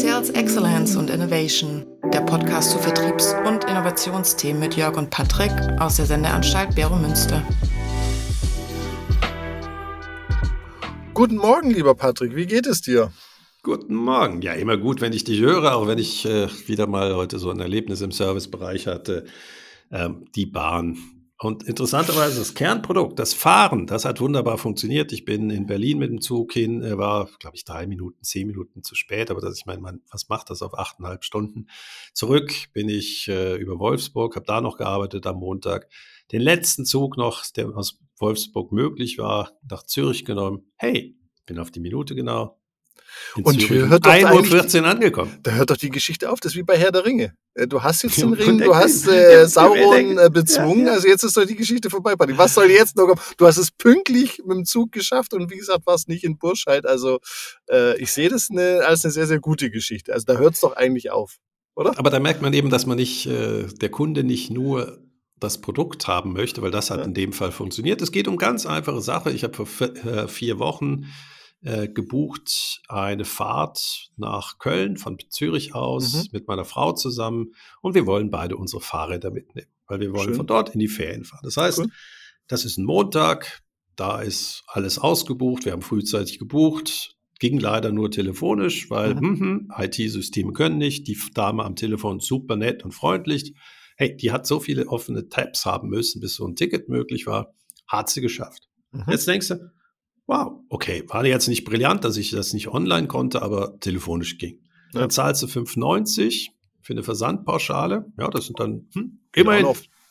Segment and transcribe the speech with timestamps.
[0.00, 5.96] Sales Excellence und Innovation, der Podcast zu Vertriebs- und Innovationsthemen mit Jörg und Patrick aus
[5.96, 7.42] der Sendeanstalt Bero Münster.
[11.14, 13.10] Guten Morgen, lieber Patrick, wie geht es dir?
[13.64, 14.40] Guten Morgen.
[14.40, 17.50] Ja, immer gut, wenn ich dich höre, auch wenn ich äh, wieder mal heute so
[17.50, 19.24] ein Erlebnis im Servicebereich hatte.
[19.90, 20.96] Ähm, die Bahn
[21.40, 25.12] und interessanterweise das Kernprodukt, das Fahren, das hat wunderbar funktioniert.
[25.12, 28.82] Ich bin in Berlin mit dem Zug hin, war, glaube ich, drei Minuten, zehn Minuten
[28.82, 31.68] zu spät, aber das, ich meine, was macht das auf achteinhalb Stunden?
[32.12, 35.88] Zurück bin ich äh, über Wolfsburg, habe da noch gearbeitet am Montag.
[36.32, 40.72] Den letzten Zug noch, der aus Wolfsburg möglich war, nach Zürich genommen.
[40.76, 42.57] Hey, bin auf die Minute genau,
[43.36, 45.38] in und Zürich hört doch 1.14 Uhr angekommen.
[45.42, 47.34] Da hört doch die Geschichte auf, das ist wie bei Herr der Ringe.
[47.54, 50.92] Äh, du hast jetzt den Ring, du hast äh, Sauron äh, bezwungen, ja, ja.
[50.94, 52.14] also jetzt ist doch die Geschichte vorbei.
[52.18, 53.20] Was soll jetzt noch kommen?
[53.36, 56.86] Du hast es pünktlich mit dem Zug geschafft und wie gesagt, warst nicht in Burscheid.
[56.86, 57.18] Also
[57.70, 60.12] äh, ich sehe das eine, als eine sehr, sehr gute Geschichte.
[60.12, 61.38] Also da hört es doch eigentlich auf,
[61.74, 61.98] oder?
[61.98, 64.98] Aber da merkt man eben, dass man nicht, äh, der Kunde nicht nur
[65.40, 67.04] das Produkt haben möchte, weil das hat ja.
[67.04, 68.02] in dem Fall funktioniert.
[68.02, 69.30] Es geht um ganz einfache Sache.
[69.30, 71.06] Ich habe vor äh, vier Wochen
[71.62, 76.28] äh, gebucht eine Fahrt nach Köln von Zürich aus mhm.
[76.32, 80.36] mit meiner Frau zusammen und wir wollen beide unsere Fahrräder mitnehmen, weil wir wollen Schön.
[80.36, 81.42] von dort in die Ferien fahren.
[81.42, 81.90] Das heißt, cool.
[82.46, 83.62] das ist ein Montag,
[83.96, 89.40] da ist alles ausgebucht, wir haben frühzeitig gebucht, ging leider nur telefonisch, weil mhm.
[89.40, 93.54] hm, IT-Systeme können nicht, die Dame am Telefon super nett und freundlich.
[93.96, 97.52] Hey, die hat so viele offene Tabs haben müssen, bis so ein Ticket möglich war,
[97.88, 98.68] hat sie geschafft.
[98.92, 99.04] Mhm.
[99.08, 99.72] Jetzt denkst du,
[100.28, 104.60] wow, okay, war jetzt nicht brillant, dass ich das nicht online konnte, aber telefonisch ging.
[104.92, 105.00] Ja.
[105.00, 106.50] Dann zahlst du 5,90
[106.82, 108.06] für eine Versandpauschale.
[108.18, 109.66] Ja, das sind dann hm, immerhin.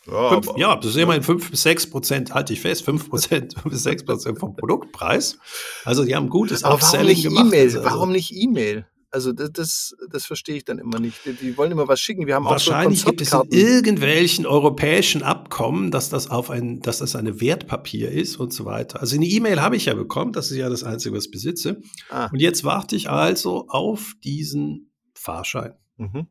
[0.07, 3.09] Ja, fünf, aber, ja, das ist immerhin 5 bis 6 Prozent, halte ich fest, 5
[3.09, 5.37] Prozent bis 6 Prozent vom Produktpreis.
[5.83, 7.53] Also die haben gutes aber Upselling warum gemacht.
[7.53, 8.87] E also, warum nicht E-Mail?
[9.09, 11.19] Also das, das, das verstehe ich dann immer nicht.
[11.25, 12.27] Die wollen immer was schicken.
[12.27, 16.81] Wir haben Wahrscheinlich auch so gibt es in irgendwelchen europäischen Abkommen, dass das auf ein,
[16.81, 18.99] dass das eine Wertpapier ist und so weiter.
[18.99, 20.33] Also eine E-Mail habe ich ja bekommen.
[20.33, 21.81] Das ist ja das Einzige, was ich besitze.
[22.09, 22.29] Ah.
[22.31, 25.73] Und jetzt warte ich also auf diesen Fahrschein.
[25.95, 26.27] Mhm.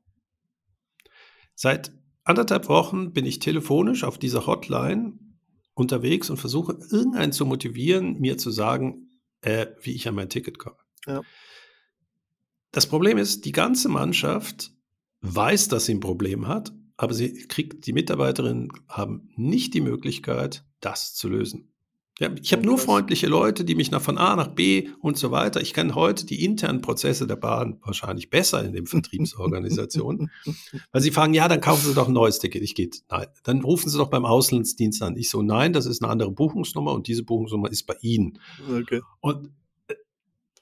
[1.54, 1.92] Seit
[2.24, 5.14] anderthalb Wochen bin ich telefonisch auf dieser Hotline
[5.74, 9.08] unterwegs und versuche irgendeinen zu motivieren, mir zu sagen,
[9.40, 10.76] äh, wie ich an mein Ticket komme.
[11.06, 11.22] Ja.
[12.76, 14.70] Das Problem ist, die ganze Mannschaft
[15.22, 20.62] weiß, dass sie ein Problem hat, aber sie kriegt, die Mitarbeiterinnen haben nicht die Möglichkeit,
[20.80, 21.72] das zu lösen.
[22.18, 25.30] Ja, ich habe nur freundliche Leute, die mich nach von A nach B und so
[25.30, 25.62] weiter.
[25.62, 30.30] Ich kann heute die internen Prozesse der Bahn wahrscheinlich besser in den Vertriebsorganisationen,
[30.92, 32.60] weil sie fragen, ja, dann kaufen Sie doch ein neues Ticket.
[32.60, 35.16] Ich gehe, nein, dann rufen Sie doch beim Auslandsdienst an.
[35.16, 38.38] Ich so, nein, das ist eine andere Buchungsnummer und diese Buchungsnummer ist bei Ihnen.
[38.68, 39.00] Okay.
[39.20, 39.50] Und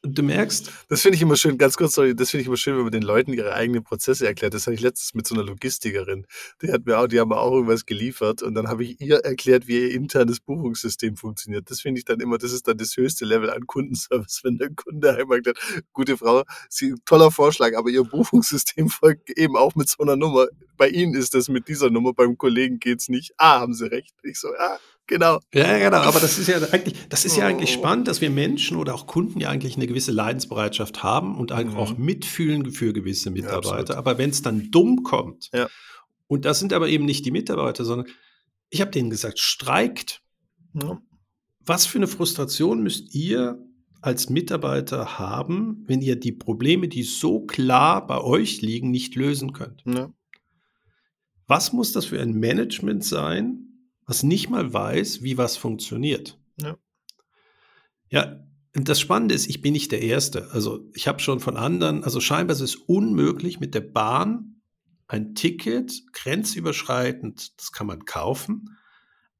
[0.04, 0.70] du merkst.
[0.88, 2.92] Das finde ich immer schön, ganz kurz, sorry, das finde ich immer schön, wenn man
[2.92, 4.54] den Leuten ihre eigenen Prozesse erklärt.
[4.54, 6.26] Das habe ich letztens mit so einer Logistikerin.
[6.62, 9.16] Die hat mir auch, die haben mir auch irgendwas geliefert und dann habe ich ihr
[9.18, 11.70] erklärt, wie ihr internes Buchungssystem funktioniert.
[11.70, 14.70] Das finde ich dann immer, das ist dann das höchste Level an Kundenservice, wenn der
[14.70, 15.58] Kunde einmal sagt,
[15.92, 20.46] gute Frau, sie, toller Vorschlag, aber ihr Buchungssystem folgt eben auch mit so einer Nummer.
[20.76, 23.32] Bei Ihnen ist das mit dieser Nummer, beim Kollegen geht es nicht.
[23.36, 24.14] Ah, haben Sie recht.
[24.22, 25.38] Ich so, ja, Genau.
[25.52, 25.98] Ja, genau.
[25.98, 27.80] Aber das ist ja eigentlich, das ist ja eigentlich oh.
[27.80, 31.76] spannend, dass wir Menschen oder auch Kunden ja eigentlich eine gewisse Leidensbereitschaft haben und mhm.
[31.76, 33.94] auch mitfühlen für gewisse Mitarbeiter.
[33.94, 35.68] Ja, aber wenn es dann dumm kommt, ja.
[36.26, 38.08] und das sind aber eben nicht die Mitarbeiter, sondern
[38.70, 40.22] ich habe denen gesagt, streikt.
[40.72, 41.00] Ja.
[41.60, 43.58] Was für eine Frustration müsst ihr
[44.00, 49.52] als Mitarbeiter haben, wenn ihr die Probleme, die so klar bei euch liegen, nicht lösen
[49.52, 49.84] könnt?
[51.46, 53.73] Was muss das für ein Management sein,
[54.06, 56.38] was nicht mal weiß, wie was funktioniert.
[56.60, 56.76] Ja.
[58.10, 58.44] Ja,
[58.76, 60.50] und das Spannende ist, ich bin nicht der Erste.
[60.50, 64.60] Also ich habe schon von anderen, also scheinbar ist es unmöglich mit der Bahn
[65.06, 68.76] ein Ticket grenzüberschreitend, das kann man kaufen,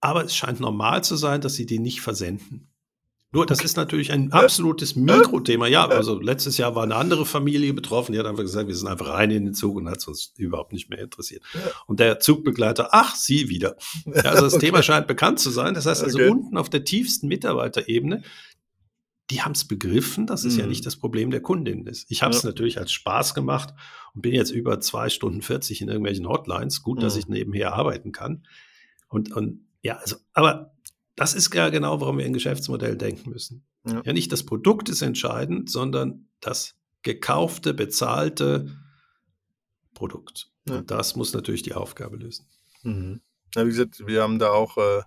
[0.01, 2.71] aber es scheint normal zu sein, dass sie den nicht versenden.
[3.35, 5.67] Nur, das ist natürlich ein absolutes Mikrothema.
[5.67, 8.87] Ja, also letztes Jahr war eine andere Familie betroffen, die hat einfach gesagt, wir sind
[8.87, 11.43] einfach rein in den Zug und hat uns überhaupt nicht mehr interessiert.
[11.89, 13.77] Und der Zugbegleiter, ach, sie wieder.
[14.07, 14.67] Ja, also das okay.
[14.67, 15.75] Thema scheint bekannt zu sein.
[15.75, 16.29] Das heißt also okay.
[16.29, 18.23] unten auf der tiefsten Mitarbeiterebene,
[19.31, 20.61] die haben es begriffen, dass es mhm.
[20.61, 22.11] ja nicht das Problem der Kundin ist.
[22.11, 22.51] Ich habe es ja.
[22.51, 23.75] natürlich als Spaß gemacht
[24.15, 26.83] und bin jetzt über zwei Stunden 40 in irgendwelchen Hotlines.
[26.83, 27.03] Gut, mhm.
[27.03, 28.47] dass ich nebenher arbeiten kann.
[29.09, 30.75] Und, und ja, also, aber
[31.17, 33.65] das ist ja genau, warum wir in Geschäftsmodell denken müssen.
[33.87, 34.03] Ja.
[34.05, 38.71] ja, nicht das Produkt ist entscheidend, sondern das gekaufte, bezahlte
[39.95, 40.51] Produkt.
[40.69, 40.79] Ja.
[40.79, 42.47] Und das muss natürlich die Aufgabe lösen.
[42.83, 43.21] Mhm.
[43.55, 45.03] Ja, wie gesagt, wir haben da auch äh,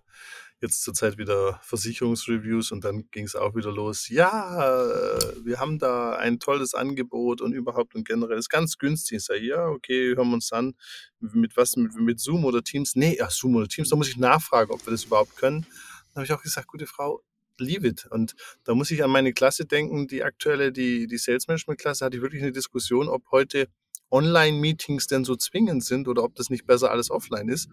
[0.62, 4.08] jetzt zurzeit wieder Versicherungsreviews und dann ging es auch wieder los.
[4.10, 9.18] Ja, äh, wir haben da ein tolles Angebot und überhaupt und generell ist ganz günstig.
[9.18, 10.76] Ich sage, ja, okay, hören wir uns an.
[11.20, 11.76] Mit was?
[11.76, 12.96] Mit, mit Zoom oder Teams?
[12.96, 15.66] Nee, ja, Zoom oder Teams, da muss ich nachfragen, ob wir das überhaupt können.
[16.18, 17.24] Habe ich auch gesagt, gute Frau,
[17.60, 18.08] leave it.
[18.10, 22.06] Und da muss ich an meine Klasse denken, die aktuelle, die, die Sales Management Klasse,
[22.06, 23.68] hatte ich wirklich eine Diskussion, ob heute
[24.10, 27.70] Online-Meetings denn so zwingend sind oder ob das nicht besser alles offline ist.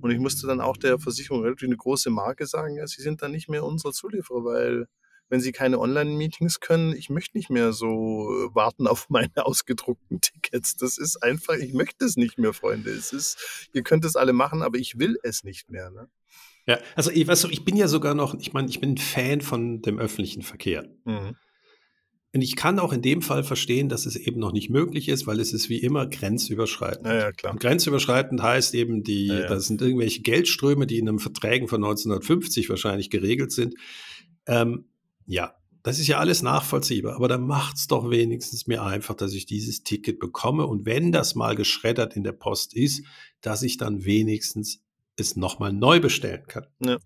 [0.00, 3.22] Und ich musste dann auch der Versicherung relativ eine große Marke sagen, ja, sie sind
[3.22, 4.86] dann nicht mehr unser Zulieferer, weil
[5.30, 10.20] wenn sie keine Online-Meetings können, ich möchte nicht mehr so äh, warten auf meine ausgedruckten
[10.20, 10.76] Tickets.
[10.76, 12.90] Das ist einfach, ich möchte es nicht mehr, Freunde.
[12.90, 15.90] Es ist, ihr könnt es alle machen, aber ich will es nicht mehr.
[15.90, 16.08] Ne?
[16.66, 19.40] Ja, also ich, weißt du, ich bin ja sogar noch, ich meine, ich bin Fan
[19.40, 20.88] von dem öffentlichen Verkehr.
[21.04, 21.36] Mhm.
[22.34, 25.28] Und ich kann auch in dem Fall verstehen, dass es eben noch nicht möglich ist,
[25.28, 27.06] weil es ist wie immer grenzüberschreitend.
[27.06, 27.52] Ja, ja, klar.
[27.52, 29.46] Und grenzüberschreitend heißt eben, die, ja, ja.
[29.46, 33.74] das sind irgendwelche Geldströme, die in einem Verträgen von 1950 wahrscheinlich geregelt sind.
[34.46, 34.86] Ähm,
[35.26, 39.34] ja, das ist ja alles nachvollziehbar, aber dann macht es doch wenigstens mir einfach, dass
[39.34, 43.04] ich dieses Ticket bekomme und wenn das mal geschreddert in der Post ist,
[43.42, 44.83] dass ich dann wenigstens
[45.16, 46.66] es nochmal neu bestellen kann.
[46.80, 46.98] Ja.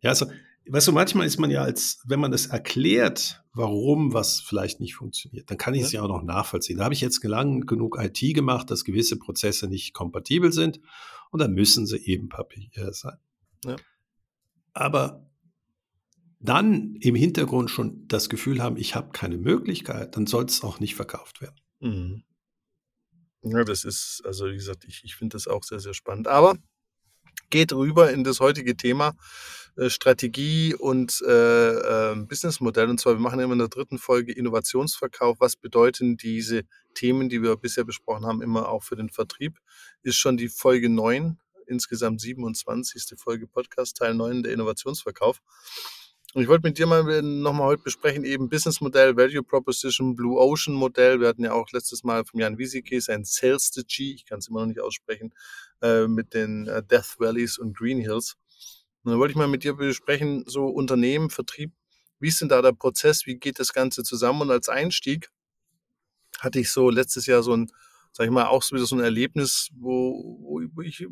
[0.00, 0.26] Ja, also
[0.66, 4.94] weißt du, manchmal ist man ja als, wenn man es erklärt, warum was vielleicht nicht
[4.94, 5.86] funktioniert, dann kann ich ja.
[5.86, 6.78] es ja auch noch nachvollziehen.
[6.78, 10.80] Da habe ich jetzt lang genug IT gemacht, dass gewisse Prozesse nicht kompatibel sind
[11.30, 13.18] und dann müssen sie eben Papier sein.
[13.64, 13.76] Ja.
[14.72, 15.28] Aber
[16.40, 20.80] dann im Hintergrund schon das Gefühl haben, ich habe keine Möglichkeit, dann soll es auch
[20.80, 21.60] nicht verkauft werden.
[21.80, 22.24] Mhm.
[23.44, 26.28] Ja, das ist, also wie gesagt, ich, ich finde das auch sehr, sehr spannend.
[26.28, 26.56] Aber
[27.52, 29.12] geht rüber in das heutige Thema
[29.76, 32.88] äh, Strategie und äh, äh, Businessmodell.
[32.88, 35.36] Und zwar, wir machen immer in der dritten Folge Innovationsverkauf.
[35.38, 36.62] Was bedeuten diese
[36.94, 39.58] Themen, die wir bisher besprochen haben, immer auch für den Vertrieb?
[40.02, 43.18] Ist schon die Folge 9, insgesamt 27.
[43.18, 45.40] Folge Podcast, Teil 9, der Innovationsverkauf.
[46.34, 50.74] Und ich wollte mit dir mal nochmal heute besprechen, eben Businessmodell, Value Proposition, Blue Ocean
[50.74, 51.20] Modell.
[51.20, 54.48] Wir hatten ja auch letztes Mal vom Jan Wiesike sein Sales Strategy, ich kann es
[54.48, 55.34] immer noch nicht aussprechen,
[55.82, 58.36] äh, mit den äh, Death Valleys und Green Hills.
[59.02, 61.72] Und dann wollte ich mal mit dir besprechen, so Unternehmen, Vertrieb,
[62.20, 64.42] wie ist denn da der Prozess, wie geht das Ganze zusammen?
[64.42, 65.30] Und als Einstieg
[66.38, 67.70] hatte ich so letztes Jahr so ein,
[68.12, 70.38] sag ich mal, auch so wieder so ein Erlebnis, wo,
[70.72, 71.06] wo ich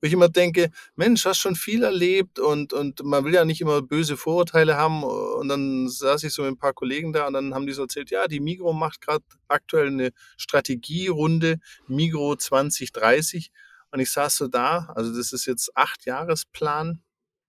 [0.00, 3.60] wo ich immer denke, Mensch, hast schon viel erlebt und, und man will ja nicht
[3.60, 5.04] immer böse Vorurteile haben.
[5.04, 7.82] Und dann saß ich so mit ein paar Kollegen da und dann haben die so
[7.82, 11.58] erzählt, ja, die Migro macht gerade aktuell eine Strategierunde,
[11.88, 13.50] Migro 2030.
[13.96, 17.00] Und ich saß so da, also das ist jetzt acht Jahresplan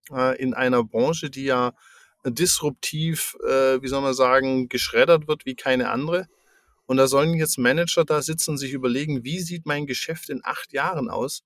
[0.10, 1.74] äh, in einer Branche, die ja
[2.24, 6.30] disruptiv, äh, wie soll man sagen, geschreddert wird wie keine andere.
[6.86, 10.40] Und da sollen jetzt Manager da sitzen und sich überlegen, wie sieht mein Geschäft in
[10.42, 11.44] acht Jahren aus?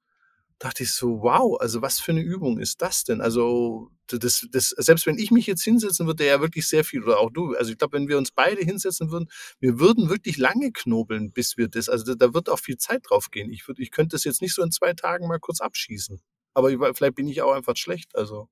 [0.61, 3.19] Dachte ich so, wow, also was für eine Übung ist das denn?
[3.19, 7.17] Also, das, das, selbst wenn ich mich jetzt hinsetzen würde, ja wirklich sehr viel, oder
[7.17, 9.27] auch du, also ich glaube, wenn wir uns beide hinsetzen würden,
[9.59, 13.31] wir würden wirklich lange knobeln, bis wir das, also da, wird auch viel Zeit drauf
[13.31, 13.51] gehen.
[13.51, 16.21] Ich, würd, ich könnte das jetzt nicht so in zwei Tagen mal kurz abschießen.
[16.53, 18.47] Aber ich, vielleicht bin ich auch einfach schlecht, also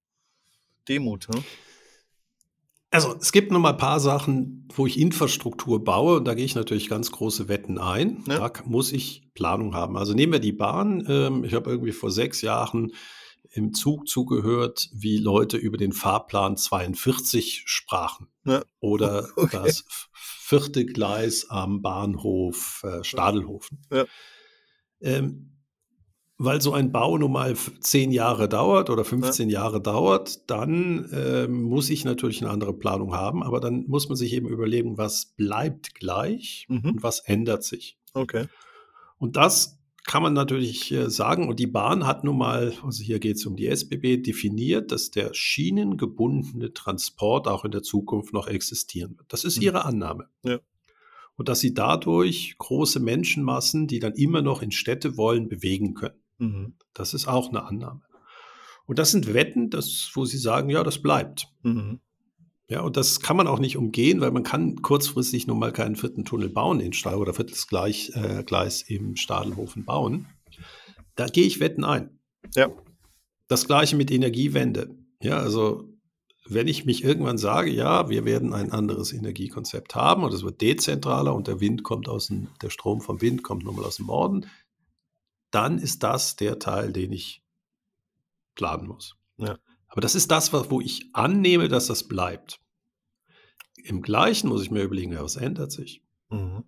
[0.88, 1.30] Demut.
[1.30, 1.44] Ne?
[2.92, 6.46] Also es gibt noch mal ein paar Sachen, wo ich Infrastruktur baue und da gehe
[6.46, 8.24] ich natürlich ganz große Wetten ein.
[8.28, 8.50] Ja.
[8.50, 9.96] Da muss ich Planung haben.
[9.96, 11.06] Also nehmen wir die Bahn.
[11.08, 12.94] Ähm, ich habe irgendwie vor sechs Jahren
[13.52, 18.28] im Zug zugehört, wie Leute über den Fahrplan 42 sprachen.
[18.46, 18.64] Ja.
[18.80, 19.60] Oder okay.
[19.64, 23.84] das vierte Gleis am Bahnhof äh, Stadelhofen.
[23.92, 24.06] Ja.
[25.02, 25.59] Ähm,
[26.40, 29.60] weil so ein Bau nun mal zehn Jahre dauert oder 15 ja.
[29.60, 34.16] Jahre dauert, dann äh, muss ich natürlich eine andere Planung haben, aber dann muss man
[34.16, 36.92] sich eben überlegen, was bleibt gleich mhm.
[36.92, 37.98] und was ändert sich.
[38.14, 38.48] Okay.
[39.18, 41.50] Und das kann man natürlich äh, sagen.
[41.50, 45.12] Und die Bahn hat nun mal, also hier geht es um die SBB, definiert, dass
[45.12, 49.32] der schienengebundene Transport auch in der Zukunft noch existieren wird.
[49.34, 49.64] Das ist mhm.
[49.64, 50.30] ihre Annahme.
[50.46, 50.60] Ja.
[51.36, 56.19] Und dass sie dadurch große Menschenmassen, die dann immer noch in Städte wollen, bewegen können.
[56.40, 56.74] Mhm.
[56.94, 58.02] Das ist auch eine Annahme.
[58.86, 61.48] Und das sind Wetten, das, wo Sie sagen, ja, das bleibt.
[61.62, 62.00] Mhm.
[62.68, 65.96] Ja, und das kann man auch nicht umgehen, weil man kann kurzfristig nun mal keinen
[65.96, 70.28] vierten Tunnel bauen in Stahl oder viertes Gleis, äh, Gleis im Stadelhofen bauen.
[71.16, 72.20] Da gehe ich Wetten ein.
[72.56, 72.70] Ja.
[73.48, 74.96] Das gleiche mit Energiewende.
[75.22, 75.90] Ja, also
[76.48, 80.62] wenn ich mich irgendwann sage, ja, wir werden ein anderes Energiekonzept haben und es wird
[80.62, 83.98] dezentraler und der Wind kommt aus dem, der Strom vom Wind kommt nun mal aus
[83.98, 84.46] dem Norden,
[85.52, 87.44] dann ist das der Teil, den ich
[88.56, 89.16] planen muss.
[89.38, 89.58] Ja.
[89.88, 92.60] Aber das ist das, wo ich annehme, dass das bleibt.
[93.84, 96.04] Im Gleichen muss ich mir überlegen, ja, was ändert sich?
[96.30, 96.66] Mhm.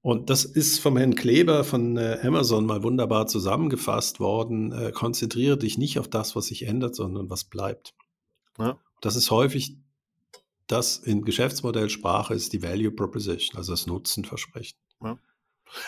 [0.00, 4.72] Und das ist vom Herrn Kleber von äh, Amazon mal wunderbar zusammengefasst worden.
[4.72, 7.94] Äh, konzentriere dich nicht auf das, was sich ändert, sondern was bleibt.
[8.58, 8.78] Ja.
[9.00, 9.78] Das ist häufig
[10.66, 14.78] das in Geschäftsmodellsprache ist die Value Proposition, also das Nutzenversprechen.
[15.02, 15.18] Ja.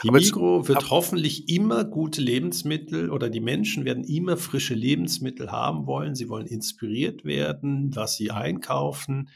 [0.02, 5.52] Die Aber Migro wird hoffentlich immer gute Lebensmittel oder die Menschen werden immer frische Lebensmittel
[5.52, 6.14] haben wollen.
[6.14, 9.30] Sie wollen inspiriert werden, was sie einkaufen.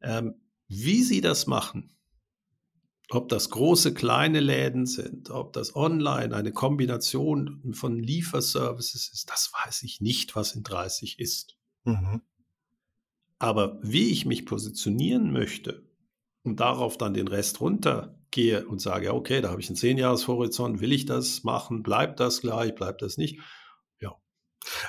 [0.00, 0.34] Ähm,
[0.68, 1.94] wie sie das machen,
[3.10, 9.52] ob das große, kleine Läden sind, ob das online eine Kombination von Lieferservices ist, das
[9.52, 11.56] weiß ich nicht, was in 30 ist.
[11.84, 12.22] Mhm.
[13.38, 15.86] Aber wie ich mich positionieren möchte
[16.44, 17.60] und darauf dann den Rest
[18.34, 22.40] runtergehe und sage, okay, da habe ich einen 10-Jahres-Horizont, will ich das machen, bleibt das
[22.40, 23.40] gleich, bleibt das nicht,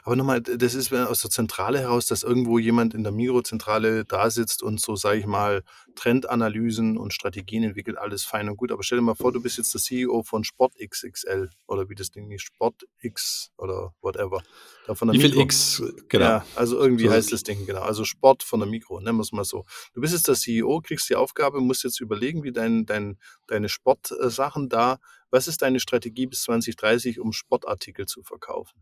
[0.03, 4.29] aber nochmal, das ist aus der Zentrale heraus, dass irgendwo jemand in der Mikrozentrale da
[4.29, 5.63] sitzt und so, sage ich mal,
[5.95, 8.71] Trendanalysen und Strategien entwickelt, alles fein und gut.
[8.71, 12.11] Aber stell dir mal vor, du bist jetzt der CEO von SportXXL oder wie das
[12.11, 14.43] Ding nicht, SportX oder whatever.
[14.87, 16.25] Da von der wie viel X, genau.
[16.25, 17.81] Ja, also irgendwie so heißt das Ding, genau.
[17.81, 19.65] Also Sport von der Mikro, nennen wir es mal so.
[19.93, 23.17] Du bist jetzt der CEO, kriegst die Aufgabe, musst jetzt überlegen, wie dein, dein,
[23.47, 24.99] deine Sportsachen da,
[25.31, 28.79] was ist deine Strategie bis 2030, um Sportartikel zu verkaufen?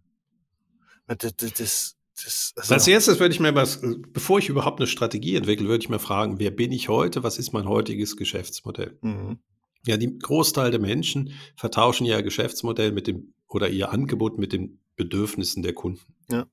[1.07, 5.35] Das, das, das, also Als erstes würde ich mir was, bevor ich überhaupt eine Strategie
[5.35, 7.23] entwickle, würde ich mir fragen, wer bin ich heute?
[7.23, 8.97] Was ist mein heutiges Geschäftsmodell?
[9.01, 9.39] Mhm.
[9.85, 14.79] Ja, die Großteil der Menschen vertauschen ihr Geschäftsmodell mit dem oder ihr Angebot mit den
[14.95, 16.15] Bedürfnissen der Kunden.
[16.29, 16.45] Ja.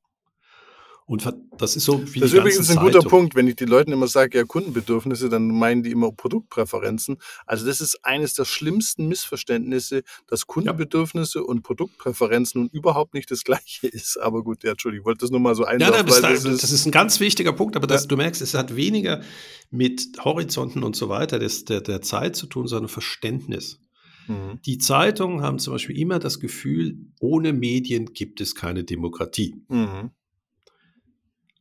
[1.10, 3.90] Und das ist so wie Das ist übrigens ein guter Punkt, wenn ich die Leuten
[3.90, 7.16] immer sage, ja, Kundenbedürfnisse, dann meinen die immer Produktpräferenzen.
[7.46, 11.44] Also das ist eines der schlimmsten Missverständnisse, dass Kundenbedürfnisse ja.
[11.44, 14.18] und Produktpräferenzen nun überhaupt nicht das gleiche ist.
[14.18, 15.96] Aber gut, ja, Entschuldigung, ich wollte das nur mal so einwerfen.
[15.96, 18.06] Ja, das, das, ist, das ist ein ganz wichtiger Punkt, aber das, ja.
[18.06, 19.20] du merkst, es hat weniger
[19.72, 23.80] mit Horizonten und so weiter des, der, der Zeit zu tun, sondern Verständnis.
[24.28, 24.60] Mhm.
[24.64, 29.56] Die Zeitungen haben zum Beispiel immer das Gefühl, ohne Medien gibt es keine Demokratie.
[29.66, 30.12] Mhm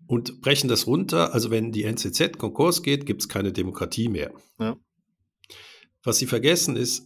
[0.09, 1.35] und brechen das runter.
[1.35, 4.33] Also wenn die NZZ Konkurs geht, gibt es keine Demokratie mehr.
[4.59, 4.75] Ja.
[6.01, 7.05] Was sie vergessen ist,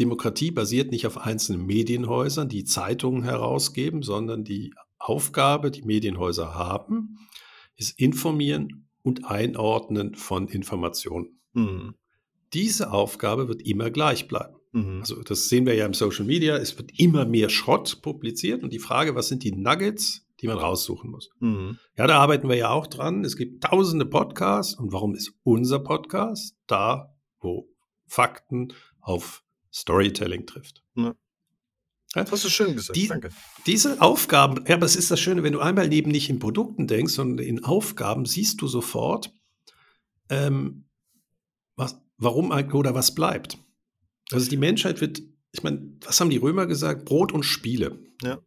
[0.00, 7.16] Demokratie basiert nicht auf einzelnen Medienhäusern, die Zeitungen herausgeben, sondern die Aufgabe, die Medienhäuser haben,
[7.76, 11.38] ist informieren und einordnen von Informationen.
[11.52, 11.94] Mhm.
[12.52, 14.56] Diese Aufgabe wird immer gleich bleiben.
[14.72, 14.98] Mhm.
[14.98, 18.72] Also das sehen wir ja im Social Media, es wird immer mehr Schrott publiziert und
[18.72, 21.30] die Frage, was sind die Nuggets, die man raussuchen muss.
[21.40, 21.78] Mhm.
[21.96, 23.24] Ja, da arbeiten wir ja auch dran.
[23.24, 24.74] Es gibt tausende Podcasts.
[24.74, 27.68] Und warum ist unser Podcast da, wo
[28.06, 30.82] Fakten auf Storytelling trifft?
[30.96, 31.14] Ja.
[32.14, 33.30] Das hast du schön gesagt, die, danke.
[33.66, 36.86] Diese Aufgaben, ja, aber es ist das Schöne, wenn du einmal eben nicht in Produkten
[36.86, 39.34] denkst, sondern in Aufgaben, siehst du sofort,
[40.30, 40.88] ähm,
[41.76, 43.58] was, warum oder was bleibt.
[44.32, 45.20] Also die Menschheit wird,
[45.52, 47.04] ich meine, was haben die Römer gesagt?
[47.04, 47.98] Brot und Spiele.
[48.22, 48.38] Ja.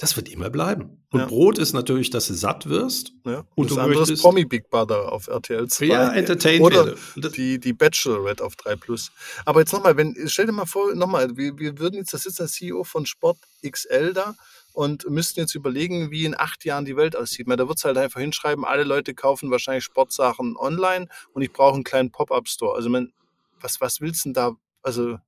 [0.00, 1.04] Das wird immer bleiben.
[1.10, 1.26] Und ja.
[1.26, 3.12] Brot ist natürlich, dass du satt wirst.
[3.26, 3.40] Ja.
[3.54, 5.84] Und, und du möchtest Promi Big Brother auf RTL 2.
[5.84, 6.74] Ja, Entertainment.
[6.74, 6.94] Oder
[7.36, 9.12] die, die Bachelorette auf 3 Plus.
[9.44, 12.38] Aber jetzt nochmal, wenn, stell dir mal vor, nochmal, wir, wir würden jetzt, das ist
[12.38, 14.36] der CEO von Sport XL da
[14.72, 17.46] und müssten jetzt überlegen, wie in acht Jahren die Welt aussieht.
[17.46, 21.74] da wird es halt einfach hinschreiben, alle Leute kaufen wahrscheinlich Sportsachen online und ich brauche
[21.74, 22.74] einen kleinen Pop-Up-Store.
[22.74, 23.12] Also man,
[23.60, 24.52] was, was willst du denn da,
[24.82, 25.18] also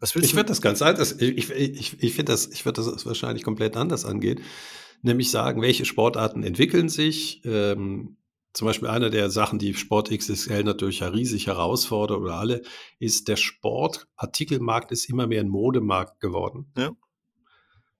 [0.00, 3.06] was willst ich würde das ganz anders, ich, ich, ich finde das, ich würde das
[3.06, 4.40] wahrscheinlich komplett anders angehen,
[5.02, 7.42] nämlich sagen, welche Sportarten entwickeln sich.
[7.44, 8.16] Ähm,
[8.52, 12.62] zum Beispiel eine der Sachen, die Sport XXL natürlich ja riesig herausfordert oder alle,
[12.98, 16.72] ist der Sportartikelmarkt ist immer mehr ein Modemarkt geworden.
[16.76, 16.92] Ja.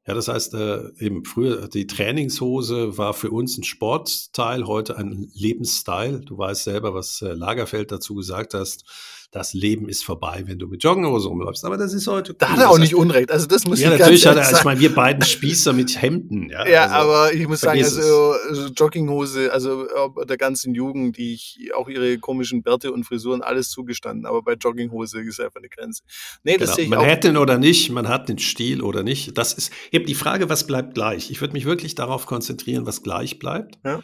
[0.07, 5.29] Ja, das heißt, äh, eben früher die Trainingshose war für uns ein Sportteil, heute ein
[5.35, 6.21] Lebensstyle.
[6.21, 8.85] Du weißt selber, was äh, Lagerfeld dazu gesagt hast
[9.31, 11.65] das Leben ist vorbei, wenn du mit Jogginghose rumläufst.
[11.65, 12.35] Aber das ist heute.
[12.35, 13.31] Da hat er auch nicht Unrecht.
[13.31, 14.51] Also das muss ja, ich natürlich hat er.
[14.51, 16.49] Ich meine, wir beiden Spießer mit Hemden.
[16.51, 19.87] Ja, ja also, aber ich muss sagen, also, also Jogginghose, also
[20.25, 24.55] der ganzen Jugend, die ich auch ihre komischen Bärte und Frisuren alles zugestanden, aber bei
[24.55, 26.03] Jogginghose ist einfach eine Grenze.
[26.45, 26.75] Nee, das genau.
[26.77, 27.07] sehe ich man auch.
[27.07, 29.37] hat den oder nicht, man hat den Stil oder nicht.
[29.37, 31.31] Das ist eben die Frage, was bleibt gleich.
[31.31, 33.79] Ich würde mich wirklich darauf konzentrieren, was gleich bleibt.
[33.85, 34.03] Ja.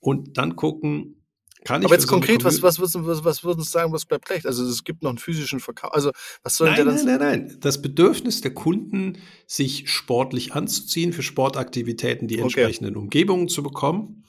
[0.00, 1.19] Und dann gucken,
[1.64, 4.46] kann Aber jetzt konkret, was, was, was, was, was würden Sie sagen, was bleibt gleich?
[4.46, 5.92] Also es gibt noch einen physischen Verkauf.
[5.92, 6.10] Also
[6.42, 6.94] was soll nein, der dann?
[6.94, 7.56] Nein, nein, nein.
[7.60, 12.42] Das Bedürfnis der Kunden, sich sportlich anzuziehen, für Sportaktivitäten die okay.
[12.42, 14.24] entsprechenden Umgebungen zu bekommen.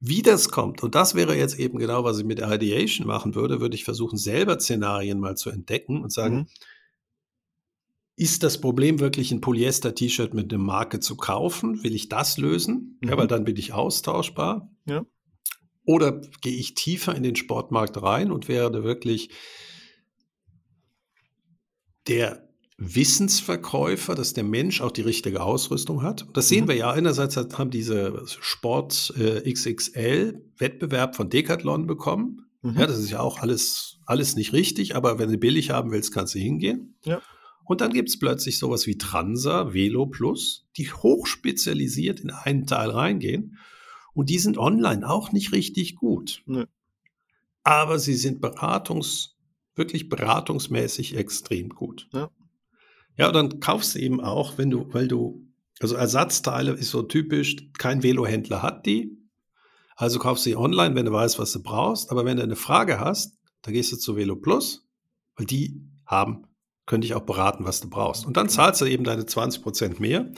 [0.00, 3.34] Wie das kommt, und das wäre jetzt eben genau, was ich mit der Ideation machen
[3.34, 6.46] würde, würde ich versuchen, selber Szenarien mal zu entdecken und sagen, mhm.
[8.14, 11.82] ist das Problem wirklich ein Polyester-T-Shirt mit einer Marke zu kaufen?
[11.82, 12.98] Will ich das lösen?
[13.00, 13.08] Mhm.
[13.08, 14.70] Ja, weil dann bin ich austauschbar.
[14.86, 15.04] Ja.
[15.88, 19.30] Oder gehe ich tiefer in den Sportmarkt rein und werde wirklich
[22.06, 26.26] der Wissensverkäufer, dass der Mensch auch die richtige Ausrüstung hat.
[26.34, 26.68] Das sehen mhm.
[26.68, 26.90] wir ja.
[26.90, 32.50] Einerseits haben diese Sport äh, XXL Wettbewerb von Decathlon bekommen.
[32.60, 32.78] Mhm.
[32.78, 36.12] Ja, das ist ja auch alles, alles nicht richtig, aber wenn du billig haben willst,
[36.12, 36.98] kannst du hingehen.
[37.06, 37.22] Ja.
[37.64, 42.90] Und dann gibt es plötzlich sowas wie Transa, Velo Plus, die hochspezialisiert in einen Teil
[42.90, 43.56] reingehen.
[44.14, 46.42] Und die sind online auch nicht richtig gut.
[46.46, 46.64] Nee.
[47.62, 49.36] Aber sie sind beratungs,
[49.74, 52.08] wirklich beratungsmäßig extrem gut.
[52.12, 52.30] Ja.
[53.16, 55.44] Ja, dann kaufst du eben auch, wenn du, weil du,
[55.80, 59.16] also Ersatzteile ist so typisch, kein Velohändler hat die.
[59.96, 62.10] Also kaufst du sie online, wenn du weißt, was du brauchst.
[62.12, 64.86] Aber wenn du eine Frage hast, dann gehst du zu Velo Plus,
[65.34, 66.48] weil die haben
[66.88, 68.26] könnte ich auch beraten, was du brauchst.
[68.26, 70.32] Und dann zahlst du eben deine 20 Prozent mehr.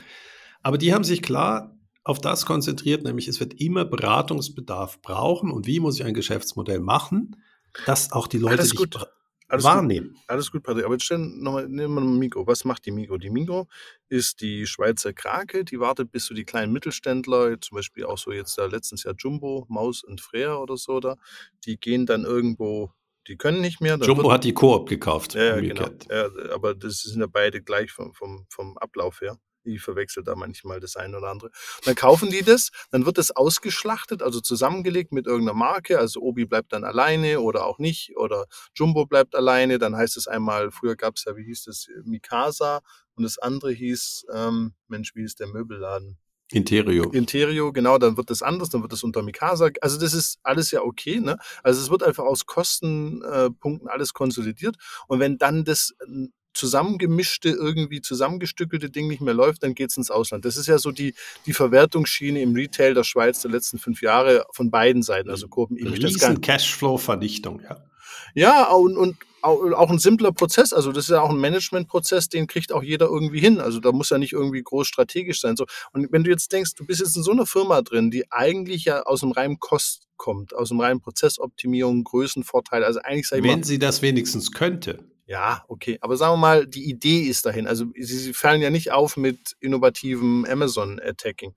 [0.62, 5.66] Aber die haben sich klar auf das konzentriert, nämlich es wird immer Beratungsbedarf brauchen und
[5.66, 7.37] wie muss ich ein Geschäftsmodell machen,
[7.87, 8.62] dass auch die Leute
[9.49, 10.12] Alles wahrnehmen.
[10.12, 10.23] Gut.
[10.28, 10.85] Alles gut, Patrick.
[10.85, 12.47] Aber jetzt stellen nochmal, nehmen wir mal Migo.
[12.47, 13.19] Was macht die Migo?
[13.19, 13.69] Die Migo
[14.09, 18.33] ist die Schweizer Krake, die wartet bis so die kleinen Mittelständler, zum Beispiel auch so
[18.33, 21.16] jetzt da letztens Jahr Jumbo, Maus und Freer oder so da,
[21.64, 22.92] die gehen dann irgendwo
[23.28, 23.99] die können nicht mehr.
[23.99, 25.35] Jumbo hat die Koop gekauft.
[25.35, 25.88] Ja, genau.
[26.11, 29.38] Ja, aber das sind ja beide gleich vom, vom, vom Ablauf her.
[29.64, 31.50] Ich verwechsel da manchmal das eine oder andere.
[31.85, 35.99] Dann kaufen die das, dann wird das ausgeschlachtet, also zusammengelegt mit irgendeiner Marke.
[35.99, 38.17] Also Obi bleibt dann alleine oder auch nicht.
[38.17, 39.79] Oder Jumbo bleibt alleine.
[39.79, 42.81] Dann heißt es einmal, früher gab es ja, wie hieß das, Mikasa.
[43.14, 46.19] Und das andere hieß, ähm, Mensch, wie ist der Möbelladen?
[46.52, 47.11] Interio.
[47.11, 49.71] Interio, genau, dann wird das anders, dann wird das unter Mikasa.
[49.81, 51.37] Also das ist alles ja okay, ne?
[51.62, 54.76] Also es wird einfach aus Kostenpunkten äh, alles konsolidiert.
[55.07, 55.95] Und wenn dann das
[56.54, 60.45] zusammengemischte, irgendwie zusammengestückelte Ding nicht mehr läuft, dann geht es ins Ausland.
[60.45, 61.14] Das ist ja so die,
[61.47, 65.30] die Verwertungsschiene im Retail der Schweiz der letzten fünf Jahre von beiden Seiten.
[65.30, 67.85] Also Coop Riesen Cashflow-Vernichtung, ja.
[68.35, 70.73] Ja, und, und auch ein simpler Prozess.
[70.73, 73.59] Also das ist ja auch ein Managementprozess, den kriegt auch jeder irgendwie hin.
[73.59, 75.57] Also da muss ja nicht irgendwie groß strategisch sein.
[75.57, 75.66] So.
[75.92, 78.85] Und wenn du jetzt denkst, du bist jetzt in so einer Firma drin, die eigentlich
[78.85, 83.61] ja aus einem reinen Kost kommt, aus einem reinen Prozessoptimierung, Größenvorteil, also eigentlich sei Wenn
[83.61, 85.10] mal, sie das wenigstens könnte.
[85.31, 85.97] Ja, okay.
[86.01, 87.69] Aber sagen wir mal, die Idee ist dahin.
[87.69, 91.55] Also sie, fallen ja nicht auf mit innovativem Amazon-Attacking.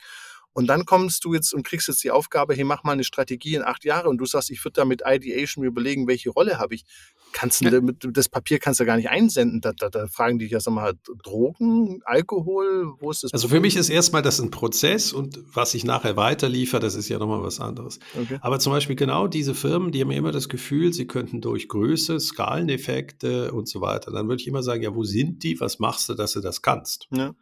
[0.53, 3.55] Und dann kommst du jetzt und kriegst jetzt die Aufgabe, hey, mach mal eine Strategie
[3.55, 6.75] in acht Jahre und du sagst, ich würde da mit Ideation überlegen, welche Rolle habe
[6.75, 6.85] ich.
[7.33, 9.59] Kannst du, das Papier kannst du gar nicht einsenden.
[9.59, 10.93] Da, da, da fragen die ja, sag mal,
[11.23, 13.33] Drogen, Alkohol, wo ist das?
[13.33, 17.09] Also für mich ist erstmal das ein Prozess und was ich nachher weiterliefer, das ist
[17.09, 17.99] ja nochmal was anderes.
[18.17, 18.37] Okay.
[18.41, 22.19] Aber zum Beispiel genau diese Firmen, die haben immer das Gefühl, sie könnten durch Größe,
[22.19, 25.59] Skaleneffekte und so weiter, dann würde ich immer sagen, ja, wo sind die?
[25.59, 27.07] Was machst du, dass du das kannst?
[27.11, 27.35] Ja.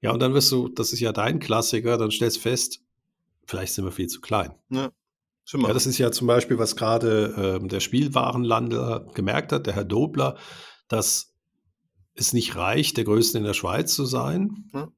[0.00, 2.80] Ja, und dann wirst du, das ist ja dein Klassiker, dann stellst du fest,
[3.46, 4.52] vielleicht sind wir viel zu klein.
[4.70, 4.90] Ja.
[5.46, 9.84] Ja, das ist ja zum Beispiel, was gerade ähm, der Spielwarenlander gemerkt hat, der Herr
[9.84, 10.36] Dobler,
[10.88, 11.34] dass
[12.14, 14.88] es nicht reicht, der Größte in der Schweiz zu sein, ja.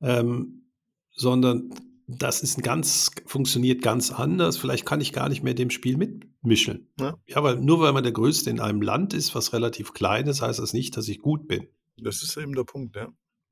[0.00, 0.70] ähm,
[1.14, 1.70] sondern
[2.08, 4.56] das ist ein ganz, funktioniert ganz anders.
[4.56, 6.92] Vielleicht kann ich gar nicht mehr dem Spiel mitmischen.
[6.98, 7.16] Ja.
[7.26, 10.40] ja, weil nur weil man der Größte in einem Land ist, was relativ klein ist,
[10.40, 11.68] heißt das nicht, dass ich gut bin.
[11.96, 13.08] Das ist eben der Punkt, ja.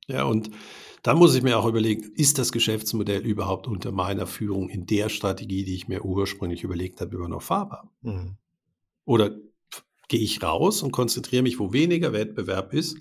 [0.06, 0.50] Ja, und
[1.04, 5.10] da muss ich mir auch überlegen, ist das Geschäftsmodell überhaupt unter meiner Führung in der
[5.10, 7.92] Strategie, die ich mir ursprünglich überlegt habe, immer noch fahrbar?
[8.00, 8.38] Mhm.
[9.04, 9.36] Oder
[10.08, 12.96] gehe ich raus und konzentriere mich, wo weniger Wettbewerb ist?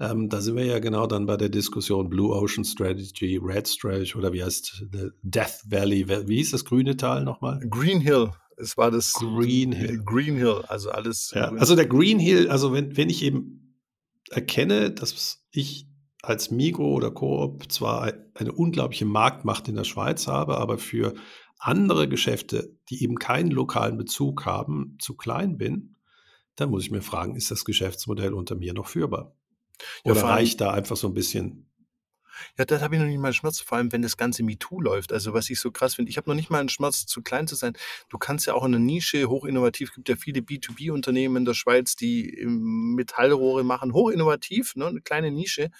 [0.00, 4.18] Ähm, da sind wir ja genau dann bei der Diskussion Blue Ocean Strategy, Red Strategy
[4.18, 4.86] oder wie heißt
[5.22, 7.60] Death Valley, wie hieß das grüne Tal nochmal?
[7.70, 8.32] Green Hill.
[8.56, 10.02] Es war das Green Hill.
[10.04, 11.30] Green Hill, also alles.
[11.32, 13.76] Ja, also der Green Hill, also wenn, wenn ich eben
[14.30, 15.89] erkenne, dass ich
[16.22, 21.14] als Migro oder Coop zwar eine unglaubliche Marktmacht in der Schweiz habe, aber für
[21.58, 25.96] andere Geschäfte, die eben keinen lokalen Bezug haben, zu klein bin,
[26.56, 29.34] dann muss ich mir fragen, ist das Geschäftsmodell unter mir noch führbar?
[30.04, 31.70] Oder ja, reicht da einfach so ein bisschen
[32.58, 34.80] ja, da habe ich noch nicht mal einen Schmerz, vor allem wenn das ganze MeToo
[34.80, 35.12] läuft.
[35.12, 37.46] Also was ich so krass finde, ich habe noch nicht mal einen Schmerz, zu klein
[37.46, 37.74] zu sein.
[38.08, 41.96] Du kannst ja auch in der Nische hochinnovativ, gibt ja viele B2B-Unternehmen in der Schweiz,
[41.96, 45.70] die Metallrohre machen, hochinnovativ, ne, eine kleine Nische.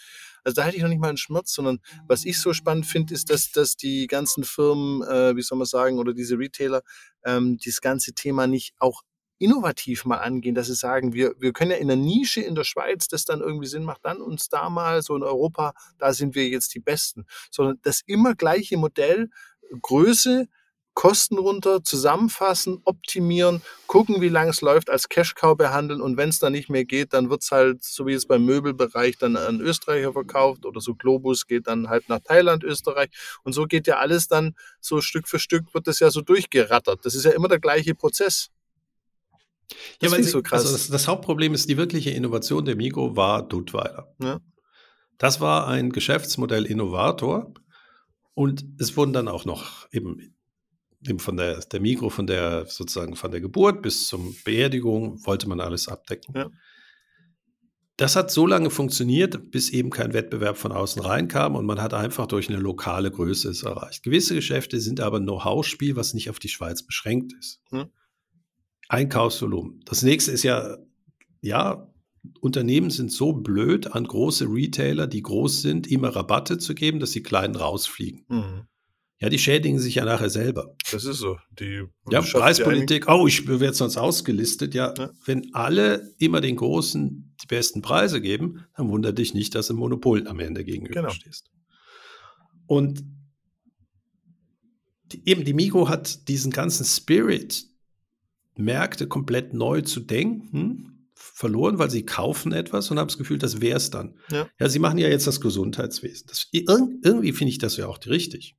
[0.44, 3.14] Also da hätte ich noch nicht mal einen Schmerz, sondern was ich so spannend finde,
[3.14, 6.82] ist, dass, dass die ganzen Firmen, äh, wie soll man sagen, oder diese Retailer,
[7.24, 9.02] ähm, dieses ganze Thema nicht auch
[9.40, 12.64] innovativ mal angehen, dass sie sagen, wir, wir können ja in der Nische in der
[12.64, 16.34] Schweiz, das dann irgendwie Sinn macht, dann uns da mal so in Europa, da sind
[16.34, 19.30] wir jetzt die Besten, sondern das immer gleiche Modell,
[19.80, 20.46] Größe,
[20.94, 26.38] Kosten runter, zusammenfassen, optimieren, gucken, wie lange es läuft, als Cash-Cow behandeln und wenn es
[26.40, 29.60] dann nicht mehr geht, dann wird es halt, so wie es beim Möbelbereich dann an
[29.60, 33.10] Österreicher verkauft oder so Globus geht dann halt nach Thailand, Österreich
[33.44, 37.04] und so geht ja alles dann so Stück für Stück wird das ja so durchgerattert.
[37.04, 38.50] Das ist ja immer der gleiche Prozess.
[39.68, 40.62] Das ja, weil sie, so krass.
[40.62, 44.12] Also das, das, Hauptproblem ist, die wirkliche Innovation der Migro war Duttweiler.
[44.20, 44.40] Ja.
[45.18, 47.52] Das war ein Geschäftsmodell-Innovator
[48.34, 50.34] und es wurden dann auch noch eben
[51.18, 55.60] von der, der Migro, von der sozusagen von der Geburt bis zum Beerdigung wollte man
[55.60, 56.34] alles abdecken.
[56.36, 56.50] Ja.
[57.96, 61.92] Das hat so lange funktioniert, bis eben kein Wettbewerb von außen reinkam und man hat
[61.92, 64.02] einfach durch eine lokale Größe es erreicht.
[64.02, 67.60] Gewisse Geschäfte sind aber ein Know-how-Spiel, was nicht auf die Schweiz beschränkt ist.
[67.70, 67.90] Hm.
[68.88, 69.82] Einkaufsvolumen.
[69.84, 70.78] Das nächste ist ja,
[71.42, 71.92] ja,
[72.40, 77.12] Unternehmen sind so blöd, an große Retailer, die groß sind, immer Rabatte zu geben, dass
[77.12, 78.24] die Kleinen rausfliegen.
[78.28, 78.66] Mhm.
[79.20, 80.74] Ja, die schädigen sich ja nachher selber.
[80.90, 81.36] Das ist so.
[81.50, 84.74] Die ja, Preispolitik, oh, ich werde sonst ausgelistet.
[84.74, 89.54] Ja, ja, wenn alle immer den Großen die besten Preise geben, dann wundert dich nicht,
[89.54, 91.50] dass du Monopol am Ende gegenüberstehst.
[91.50, 92.78] Genau.
[92.78, 93.04] Und
[95.12, 97.66] die, eben die Migo hat diesen ganzen Spirit,
[98.56, 103.60] Märkte komplett neu zu denken, verloren, weil sie kaufen etwas und haben das Gefühl, das
[103.60, 104.16] wäre es dann.
[104.30, 104.48] Ja.
[104.58, 104.68] ja.
[104.70, 106.26] sie machen ja jetzt das Gesundheitswesen.
[106.26, 108.56] Das, irgendwie finde ich das ja auch richtig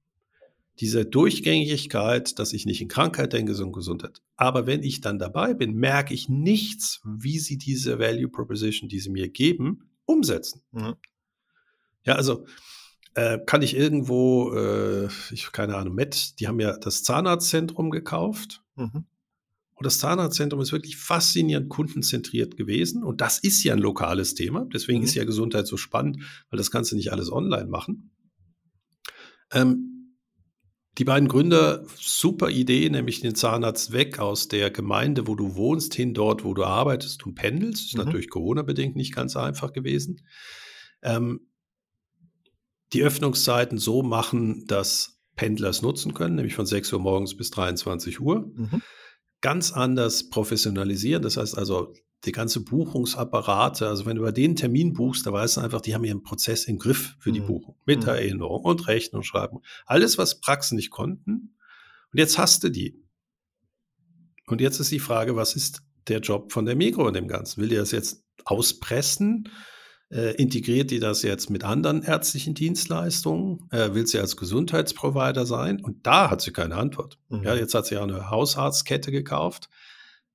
[0.81, 4.21] diese Durchgängigkeit, dass ich nicht in Krankheit denke, sondern Gesundheit.
[4.35, 8.99] Aber wenn ich dann dabei bin, merke ich nichts, wie sie diese Value Proposition, die
[8.99, 10.63] sie mir geben, umsetzen.
[10.71, 10.95] Mhm.
[12.03, 12.47] Ja, also
[13.13, 18.63] äh, kann ich irgendwo, äh, ich keine Ahnung, Met, die haben ja das Zahnarztzentrum gekauft.
[18.75, 19.05] Mhm.
[19.75, 23.03] Und das Zahnarztzentrum ist wirklich faszinierend kundenzentriert gewesen.
[23.03, 24.65] Und das ist ja ein lokales Thema.
[24.73, 25.05] Deswegen mhm.
[25.05, 26.17] ist ja Gesundheit so spannend,
[26.49, 28.11] weil das kannst du nicht alles online machen.
[29.51, 29.90] Ähm,
[30.97, 35.93] die beiden Gründer, super Idee, nämlich den Zahnarzt weg aus der Gemeinde, wo du wohnst,
[35.93, 37.87] hin dort, wo du arbeitest und pendelst.
[37.87, 38.05] Ist mhm.
[38.05, 40.21] natürlich Corona-bedingt nicht ganz einfach gewesen.
[41.01, 41.47] Ähm,
[42.91, 47.51] die Öffnungszeiten so machen, dass Pendler es nutzen können, nämlich von 6 Uhr morgens bis
[47.51, 48.51] 23 Uhr.
[48.53, 48.81] Mhm.
[49.41, 51.21] Ganz anders professionalisieren.
[51.21, 51.93] Das heißt also,
[52.25, 55.95] die ganze Buchungsapparate, also wenn du bei denen Termin buchst, da weißt du einfach, die
[55.95, 57.47] haben ihren Prozess im Griff für die mhm.
[57.47, 57.75] Buchung.
[57.85, 58.09] Mit mhm.
[58.09, 59.59] Erinnerung und Rechnung schreiben.
[59.85, 61.55] Alles, was Praxen nicht konnten.
[62.11, 63.03] Und jetzt hast du die.
[64.45, 67.61] Und jetzt ist die Frage, was ist der Job von der Migro in dem Ganzen?
[67.61, 69.49] Will die das jetzt auspressen?
[70.11, 73.69] Äh, integriert die das jetzt mit anderen ärztlichen Dienstleistungen?
[73.71, 75.81] Äh, will sie als Gesundheitsprovider sein?
[75.81, 77.17] Und da hat sie keine Antwort.
[77.29, 77.43] Mhm.
[77.43, 79.69] Ja, jetzt hat sie ja eine Hausarztkette gekauft.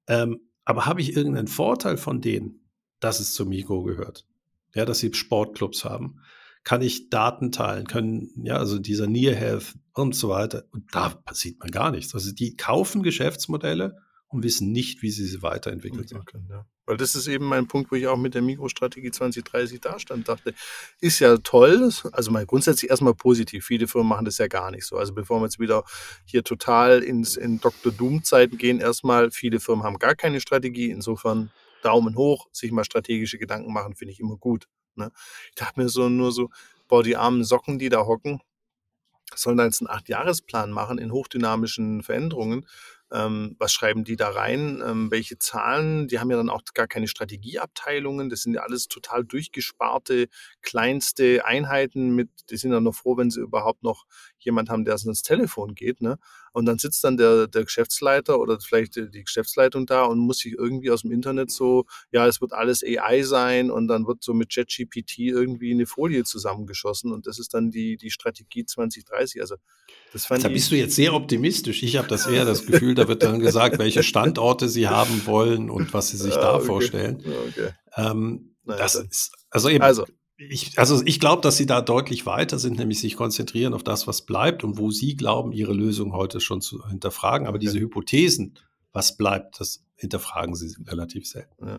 [0.09, 2.61] Ähm, aber habe ich irgendeinen Vorteil von denen,
[3.01, 4.27] dass es zum Mikro gehört?
[4.75, 6.21] Ja, dass sie Sportclubs haben?
[6.65, 7.87] Kann ich Daten teilen?
[7.87, 10.65] Können, ja, also dieser Near Health und so weiter.
[10.73, 12.15] Und da passiert man gar nichts.
[12.15, 16.49] Also die kaufen Geschäftsmodelle und wissen nicht, wie sie sie weiterentwickeln können.
[16.51, 16.67] Ja.
[16.85, 20.29] Weil das ist eben mein Punkt, wo ich auch mit der Mikrostrategie 2030 da stand,
[20.29, 20.55] dachte,
[21.01, 23.67] ist ja toll, also mal grundsätzlich erstmal positiv.
[23.67, 24.97] Viele Firmen machen das ja gar nicht so.
[24.97, 25.85] Also bevor wir jetzt wieder
[26.25, 27.93] hier total ins, in Dr.
[27.93, 30.91] Doom-Zeiten gehen, erstmal, viele Firmen haben gar keine Strategie.
[30.91, 31.51] Insofern
[31.83, 34.67] Daumen hoch, sich mal strategische Gedanken machen, finde ich immer gut.
[34.97, 35.12] Ne?
[35.49, 36.51] Ich dachte mir so nur so,
[36.89, 38.41] boah, die armen Socken, die da hocken,
[39.35, 42.67] sollen da jetzt einen Acht-Jahres-Plan machen in hochdynamischen Veränderungen
[43.12, 44.83] ähm, was schreiben die da rein?
[44.85, 46.09] Ähm, welche Zahlen?
[46.09, 48.29] Die haben ja dann auch gar keine Strategieabteilungen.
[48.29, 50.29] Das sind ja alles total durchgesparte,
[50.62, 54.07] kleinste Einheiten mit, die sind ja noch froh, wenn sie überhaupt noch
[54.46, 56.00] jemand haben, der ins Telefon geht.
[56.00, 56.18] Ne?
[56.52, 60.54] Und dann sitzt dann der, der Geschäftsleiter oder vielleicht die Geschäftsleitung da und muss sich
[60.54, 64.32] irgendwie aus dem Internet so, ja, es wird alles AI sein und dann wird so
[64.32, 69.42] mit ChatGPT irgendwie eine Folie zusammengeschossen und das ist dann die, die Strategie 2030.
[69.42, 69.56] Also
[70.12, 71.82] das fand da bist du jetzt sehr optimistisch.
[71.82, 75.68] Ich habe das eher das Gefühl, da wird dann gesagt, welche Standorte sie haben wollen
[75.68, 76.66] und was sie sich da ah, okay.
[76.66, 77.22] vorstellen.
[77.48, 77.70] Okay.
[77.96, 80.06] Ähm, naja, das ist, also eben, also,
[80.37, 84.07] ich, also ich glaube, dass sie da deutlich weiter sind, nämlich sich konzentrieren auf das,
[84.07, 87.46] was bleibt und wo sie glauben, ihre Lösung heute schon zu hinterfragen.
[87.46, 88.59] Aber diese Hypothesen,
[88.92, 91.66] was bleibt, das hinterfragen sie relativ selten.
[91.66, 91.79] Ja.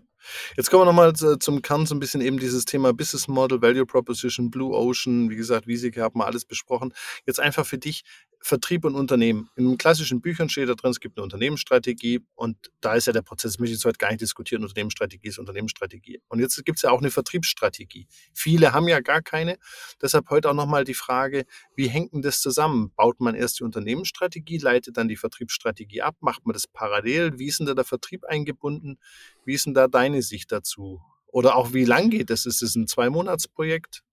[0.56, 3.86] Jetzt kommen wir nochmal zum Kern so ein bisschen eben dieses Thema Business Model, Value
[3.86, 6.94] Proposition, Blue Ocean, wie gesagt, Wiesike haben wir alles besprochen.
[7.28, 8.04] Jetzt einfach für dich
[8.48, 9.50] Vertrieb und Unternehmen.
[9.58, 13.22] In klassischen Büchern steht da drin, es gibt eine Unternehmensstrategie und da ist ja der
[13.22, 16.22] Prozess, das möchte ich jetzt heute gar nicht diskutieren, Unternehmensstrategie ist Unternehmensstrategie.
[16.30, 18.08] Und jetzt gibt es ja auch eine Vertriebsstrategie.
[18.34, 19.58] Viele haben ja gar keine.
[20.02, 22.94] Deshalb heute auch nochmal die Frage, wie hängt denn das zusammen?
[22.96, 27.38] Baut man erst die Unternehmensstrategie, leitet dann die Vertriebsstrategie ab, macht man das parallel?
[27.38, 28.98] Wie ist denn da der Vertrieb eingebunden?
[29.44, 31.02] Wie ist denn da deine Sicht dazu?
[31.26, 32.46] Oder auch wie lang geht das?
[32.46, 34.04] Ist es ein Zwei-Monats-Projekt?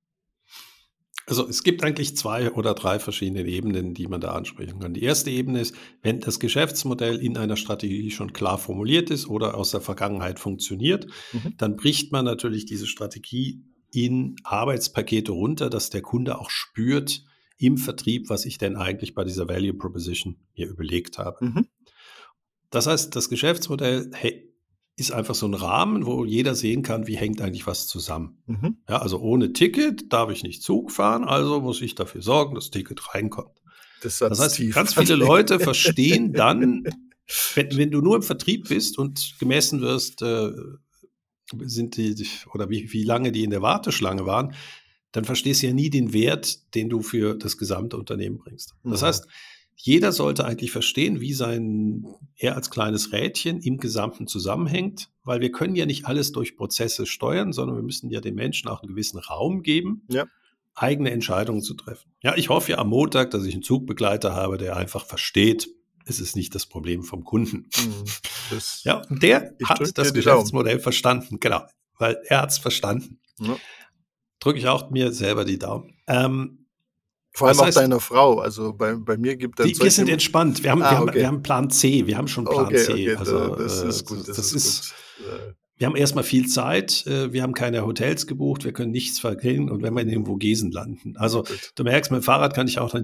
[1.26, 4.92] Also es gibt eigentlich zwei oder drei verschiedene Ebenen, die man da ansprechen kann.
[4.92, 9.56] Die erste Ebene ist, wenn das Geschäftsmodell in einer Strategie schon klar formuliert ist oder
[9.56, 11.54] aus der Vergangenheit funktioniert, mhm.
[11.56, 17.24] dann bricht man natürlich diese Strategie in Arbeitspakete runter, dass der Kunde auch spürt
[17.56, 21.44] im Vertrieb, was ich denn eigentlich bei dieser Value Proposition mir überlegt habe.
[21.44, 21.66] Mhm.
[22.70, 24.52] Das heißt, das Geschäftsmodell hey,
[24.96, 28.38] ist einfach so ein Rahmen, wo jeder sehen kann, wie hängt eigentlich was zusammen.
[28.46, 28.76] Mhm.
[28.88, 32.64] Ja, also ohne Ticket darf ich nicht Zug fahren, also muss ich dafür sorgen, dass
[32.64, 33.60] das Ticket reinkommt.
[34.02, 34.74] Das, das heißt, tief.
[34.74, 36.84] ganz viele Leute verstehen dann,
[37.54, 40.52] wenn, wenn, du nur im Vertrieb bist und gemessen wirst, äh,
[41.62, 44.54] sind die, oder wie, wie lange die in der Warteschlange waren,
[45.10, 48.74] dann verstehst du ja nie den Wert, den du für das gesamte Unternehmen bringst.
[48.84, 49.06] Das mhm.
[49.06, 49.26] heißt,
[49.76, 52.06] jeder sollte eigentlich verstehen, wie sein,
[52.36, 57.06] er als kleines Rädchen im Gesamten zusammenhängt, weil wir können ja nicht alles durch Prozesse
[57.06, 60.26] steuern, sondern wir müssen ja den Menschen auch einen gewissen Raum geben, ja.
[60.74, 62.10] eigene Entscheidungen zu treffen.
[62.22, 65.68] Ja, ich hoffe ja am Montag, dass ich einen Zugbegleiter habe, der einfach versteht,
[66.06, 67.68] es ist nicht das Problem vom Kunden.
[67.76, 68.04] Mhm.
[68.84, 71.62] Ja, und der hat das Geschäftsmodell verstanden, genau,
[71.98, 73.18] weil er hat es verstanden.
[73.40, 73.56] Ja.
[74.38, 75.96] Drücke ich auch mir selber die Daumen.
[76.06, 76.63] Ähm,
[77.34, 78.38] vor allem das heißt, auch deiner Frau.
[78.38, 79.80] Also bei, bei mir gibt es.
[79.80, 80.62] Wir sind entspannt.
[80.62, 82.06] Wir haben, ah, wir, haben, wir haben Plan C.
[82.06, 82.92] Wir haben schon Plan okay, C.
[82.92, 84.20] Okay, also, das äh, ist gut.
[84.20, 85.54] Das, das ist, ist gut.
[85.76, 87.04] Wir haben erstmal viel Zeit.
[87.08, 88.64] Äh, wir haben keine Hotels gebucht.
[88.64, 89.68] Wir können nichts vergehen.
[89.68, 91.16] Und wenn wir in den Vogesen landen.
[91.16, 91.44] Also,
[91.74, 92.94] du merkst, mit dem Fahrrad kann ich auch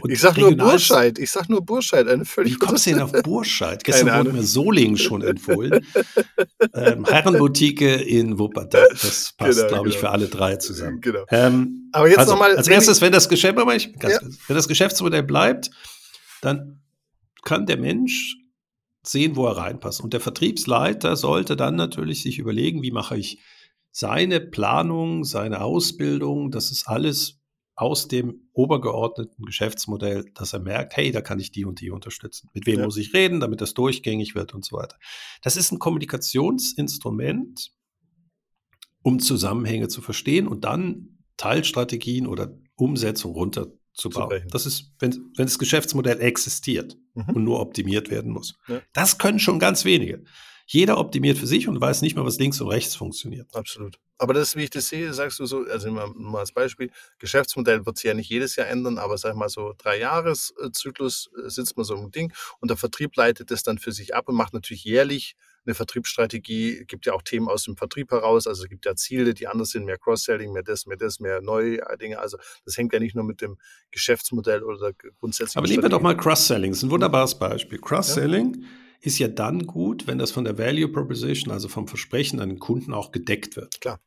[0.00, 1.18] und ich sag nur Burscheid.
[1.18, 2.06] Ich sag nur Burscheid.
[2.06, 3.82] Eine völlig Wie kommst du denn auf Burscheid?
[3.82, 5.86] Gestern wurde mir Solingen schon empfohlen.
[6.74, 8.88] ähm, Herrenboutique in Wuppertal.
[8.90, 10.08] Das passt, genau, glaube ich, genau.
[10.08, 11.00] für alle drei zusammen.
[11.00, 11.24] Genau.
[11.30, 12.56] Ähm, Aber jetzt also, nochmal.
[12.56, 14.20] Als erstes, wenn das, Geschäft, ja.
[14.46, 15.70] wenn das Geschäftsmodell bleibt,
[16.42, 16.82] dann
[17.44, 18.36] kann der Mensch
[19.02, 20.00] sehen, wo er reinpasst.
[20.00, 23.40] Und der Vertriebsleiter sollte dann natürlich sich überlegen, wie mache ich
[23.92, 27.35] seine Planung, seine Ausbildung, das ist alles
[27.76, 32.48] aus dem obergeordneten Geschäftsmodell, dass er merkt, hey, da kann ich die und die unterstützen.
[32.54, 32.84] Mit wem ja.
[32.86, 34.96] muss ich reden, damit das durchgängig wird und so weiter.
[35.42, 37.72] Das ist ein Kommunikationsinstrument,
[39.02, 44.48] um Zusammenhänge zu verstehen und dann Teilstrategien oder Umsetzung runterzubauen.
[44.50, 47.34] Das ist, wenn, wenn das Geschäftsmodell existiert mhm.
[47.34, 48.54] und nur optimiert werden muss.
[48.68, 48.80] Ja.
[48.94, 50.24] Das können schon ganz wenige.
[50.66, 53.54] Jeder optimiert für sich und weiß nicht mehr, was links und rechts funktioniert.
[53.54, 53.98] Absolut.
[54.18, 57.86] Aber das, wie ich das sehe, sagst du so, also mal, mal als Beispiel, Geschäftsmodell
[57.86, 61.76] wird sich ja nicht jedes Jahr ändern, aber sag mal so drei Jahreszyklus äh, sitzt
[61.76, 64.54] man so im Ding und der Vertrieb leitet das dann für sich ab und macht
[64.54, 68.86] natürlich jährlich eine Vertriebsstrategie, gibt ja auch Themen aus dem Vertrieb heraus, also es gibt
[68.86, 72.18] ja Ziele, die anders sind, mehr Cross-Selling, mehr das, mehr das, mehr neue Dinge.
[72.20, 73.58] Also das hängt ja nicht nur mit dem
[73.90, 75.56] Geschäftsmodell oder grundsätzlich.
[75.56, 77.78] Aber nehmen wir doch mal Cross-Selling, das ist ein wunderbares Beispiel.
[77.78, 78.54] Cross-Selling.
[78.54, 78.68] Ja
[79.00, 82.58] ist ja dann gut, wenn das von der Value Proposition, also vom Versprechen an den
[82.58, 83.80] Kunden auch gedeckt wird.
[83.80, 84.00] Klar.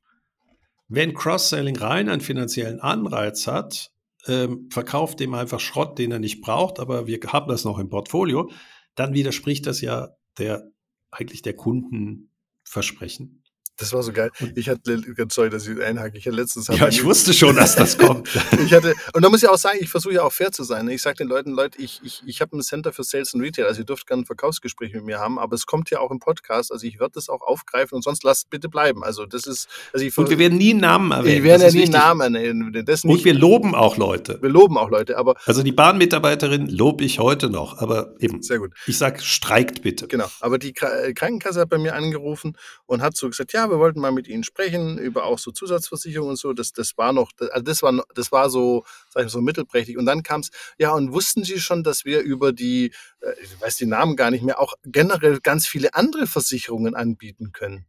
[0.87, 3.91] Wenn Cross-Selling rein einen finanziellen Anreiz hat,
[4.27, 7.89] ähm, verkauft dem einfach Schrott, den er nicht braucht, aber wir haben das noch im
[7.89, 8.51] Portfolio,
[8.95, 10.69] dann widerspricht das ja der
[11.11, 13.43] eigentlich der Kundenversprechen.
[13.79, 14.29] Das war so geil.
[14.55, 16.67] Ich hatte, ganz sorry, dass ich einhake, ich hatte letztens...
[16.67, 18.29] Ja, ich wusste schon, dass das kommt.
[18.63, 20.85] ich hatte, und da muss ich auch sagen, ich versuche ja auch fair zu sein.
[20.85, 20.93] Ne?
[20.93, 23.65] Ich sage den Leuten, Leute, ich, ich, ich habe ein Center für Sales und Retail,
[23.65, 26.19] also ihr dürft gerne ein Verkaufsgespräch mit mir haben, aber es kommt ja auch im
[26.19, 29.03] Podcast, also ich werde das auch aufgreifen und sonst lasst bitte bleiben.
[29.03, 29.69] Also das ist...
[29.93, 31.43] Also ich, und wir werden nie einen Namen erwähnen.
[31.43, 32.85] Wir werden ja nie einen Namen erwähnen.
[32.85, 33.13] Das nicht.
[33.13, 34.39] Und wir loben auch Leute.
[34.41, 35.35] Wir loben auch Leute, aber...
[35.45, 38.41] Also die Bahnmitarbeiterin lobe ich heute noch, aber eben...
[38.41, 38.73] Sehr gut.
[38.87, 40.07] Ich sage, streikt bitte.
[40.07, 43.99] Genau, aber die Krankenkasse hat bei mir angerufen und hat so gesagt, ja, wir wollten
[43.99, 46.53] mal mit Ihnen sprechen, über auch so Zusatzversicherungen und so.
[46.53, 49.97] Das, das war noch, also das war, das war so, sag ich mal, so mittelprächtig.
[49.97, 53.61] Und dann kam es, ja, und wussten Sie schon, dass wir über die, äh, ich
[53.61, 57.85] weiß die Namen gar nicht mehr, auch generell ganz viele andere Versicherungen anbieten können.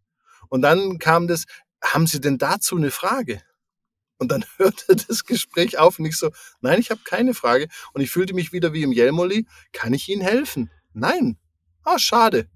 [0.49, 1.45] Und dann kam das,
[1.83, 3.41] haben Sie denn dazu eine Frage?
[4.19, 7.69] Und dann hörte das Gespräch auf und ich so, nein, ich habe keine Frage.
[7.93, 10.71] Und ich fühlte mich wieder wie im Jelmoli, kann ich Ihnen helfen?
[10.93, 11.39] Nein.
[11.83, 12.49] Ah, oh, schade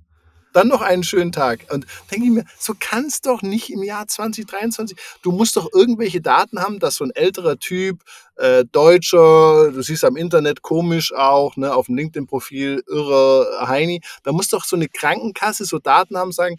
[0.54, 1.66] dann noch einen schönen Tag.
[1.70, 4.96] Und denke ich mir, so kann es doch nicht im Jahr 2023.
[5.22, 8.00] Du musst doch irgendwelche Daten haben, dass so ein älterer Typ,
[8.36, 14.32] äh, Deutscher, du siehst am Internet komisch auch, ne, auf dem LinkedIn-Profil, irre Heini, da
[14.32, 16.56] muss doch so eine Krankenkasse so Daten haben, sagen,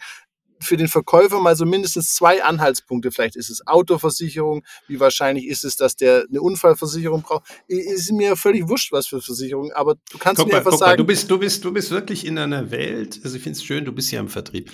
[0.59, 3.11] für den Verkäufer mal so mindestens zwei Anhaltspunkte.
[3.11, 4.63] Vielleicht ist es Autoversicherung.
[4.87, 7.43] Wie wahrscheinlich ist es, dass der eine Unfallversicherung braucht?
[7.67, 9.71] Ist mir völlig wurscht, was für Versicherung.
[9.73, 10.91] Aber du kannst guck mir mal, einfach sagen.
[10.91, 13.19] Mal, du bist, du bist, du bist wirklich in einer Welt.
[13.23, 14.71] Also ich finde es schön, du bist ja im Vertrieb.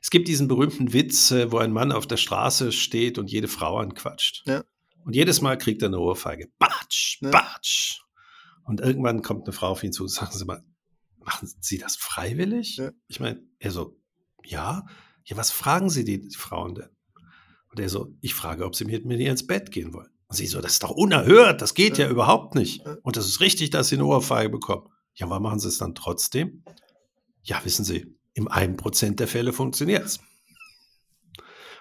[0.00, 3.48] Es gibt diesen berühmten Witz, äh, wo ein Mann auf der Straße steht und jede
[3.48, 4.42] Frau anquatscht.
[4.46, 4.64] Ja.
[5.04, 6.48] Und jedes Mal kriegt er eine Ohrfeige.
[6.58, 7.30] Batsch, ja.
[7.30, 8.00] batsch.
[8.64, 10.62] Und irgendwann kommt eine Frau auf ihn zu und sagt, Sie mal,
[11.18, 12.76] machen Sie das freiwillig?
[12.76, 12.90] Ja.
[13.08, 13.96] Ich meine, er so,
[14.44, 14.86] ja
[15.24, 16.88] ja, was fragen Sie die, Frauen denn?
[17.72, 20.10] Und er so, ich frage, ob sie mit mir ins Bett gehen wollen.
[20.28, 22.84] Und sie so, das ist doch unerhört, das geht ja, ja überhaupt nicht.
[23.02, 24.88] Und das ist richtig, dass sie eine Ohrfeige bekommen.
[25.14, 26.64] Ja, warum machen sie es dann trotzdem?
[27.42, 30.20] Ja, wissen Sie, im einen Prozent der Fälle funktioniert es.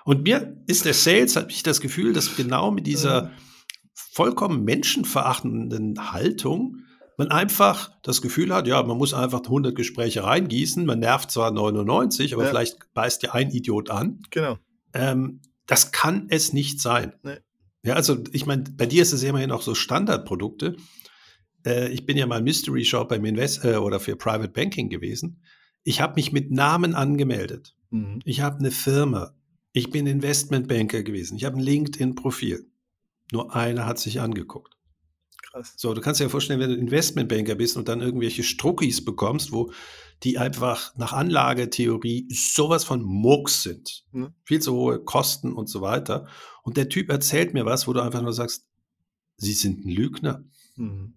[0.03, 3.31] Und mir ist der Sales, habe ich das Gefühl, dass genau mit dieser
[3.93, 6.79] vollkommen menschenverachtenden Haltung
[7.21, 11.51] man einfach das Gefühl hat, ja, man muss einfach 100 Gespräche reingießen, man nervt zwar
[11.51, 12.49] 99, aber ja.
[12.49, 14.23] vielleicht beißt ja ein Idiot an.
[14.31, 14.57] Genau.
[14.93, 17.13] Ähm, das kann es nicht sein.
[17.21, 17.37] Nee.
[17.83, 20.77] Ja, also ich meine, bei dir ist es immerhin auch so Standardprodukte.
[21.63, 25.43] Äh, ich bin ja mal Mystery Shop beim Invest äh, oder für Private Banking gewesen.
[25.83, 27.75] Ich habe mich mit Namen angemeldet.
[27.91, 28.19] Mhm.
[28.25, 29.35] Ich habe eine Firma.
[29.73, 31.37] Ich bin Investmentbanker gewesen.
[31.37, 32.65] Ich habe ein LinkedIn-Profil.
[33.31, 34.75] Nur einer hat sich angeguckt.
[35.51, 35.73] Krass.
[35.75, 39.51] So, du kannst dir ja vorstellen, wenn du Investmentbanker bist und dann irgendwelche Struckis bekommst,
[39.51, 39.71] wo
[40.23, 44.05] die einfach nach Anlagetheorie sowas von Mucks sind.
[44.11, 44.33] Mhm.
[44.43, 46.27] Viel zu hohe Kosten und so weiter.
[46.63, 48.67] Und der Typ erzählt mir was, wo du einfach nur sagst,
[49.37, 50.43] sie sind ein Lügner.
[50.75, 51.15] Mhm.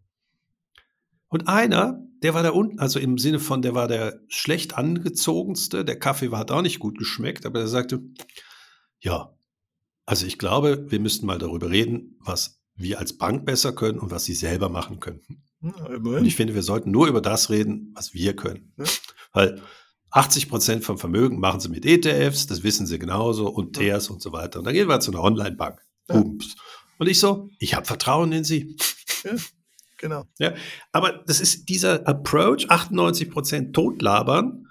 [1.28, 5.84] Und einer, der war da unten, also im Sinne von, der war der schlecht angezogenste,
[5.84, 8.02] der Kaffee hat auch nicht gut geschmeckt, aber er sagte,
[9.00, 9.36] ja,
[10.06, 14.10] also ich glaube, wir müssten mal darüber reden, was wir als Bank besser können und
[14.10, 15.44] was sie selber machen könnten.
[15.62, 18.72] Ja, und ich finde, wir sollten nur über das reden, was wir können.
[18.76, 18.84] Ja.
[19.32, 19.62] Weil
[20.10, 24.22] 80 Prozent vom Vermögen machen sie mit ETFs, das wissen sie genauso, und TERS und
[24.22, 24.58] so weiter.
[24.60, 25.80] Und dann gehen wir zu einer Online-Bank.
[26.08, 26.44] Und
[27.00, 28.76] ich so, ich habe Vertrauen in sie.
[29.24, 29.32] Ja,
[29.98, 30.24] genau.
[30.38, 30.54] Ja,
[30.92, 34.66] aber das ist dieser Approach, 98 Prozent totlabern,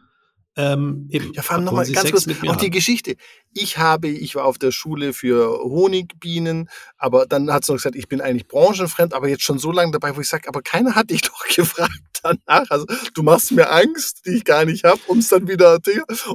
[0.56, 3.16] ähm, ja, vor allem nochmal ganz kurz, auch die Geschichte.
[3.54, 7.96] Ich habe, ich war auf der Schule für Honigbienen, aber dann hat sie noch gesagt,
[7.96, 10.94] ich bin eigentlich branchenfremd, aber jetzt schon so lange dabei, wo ich sage, aber keiner
[10.96, 12.70] hat dich doch gefragt danach.
[12.70, 12.86] Also
[13.16, 15.80] du machst mir Angst, die ich gar nicht habe, um es dann wieder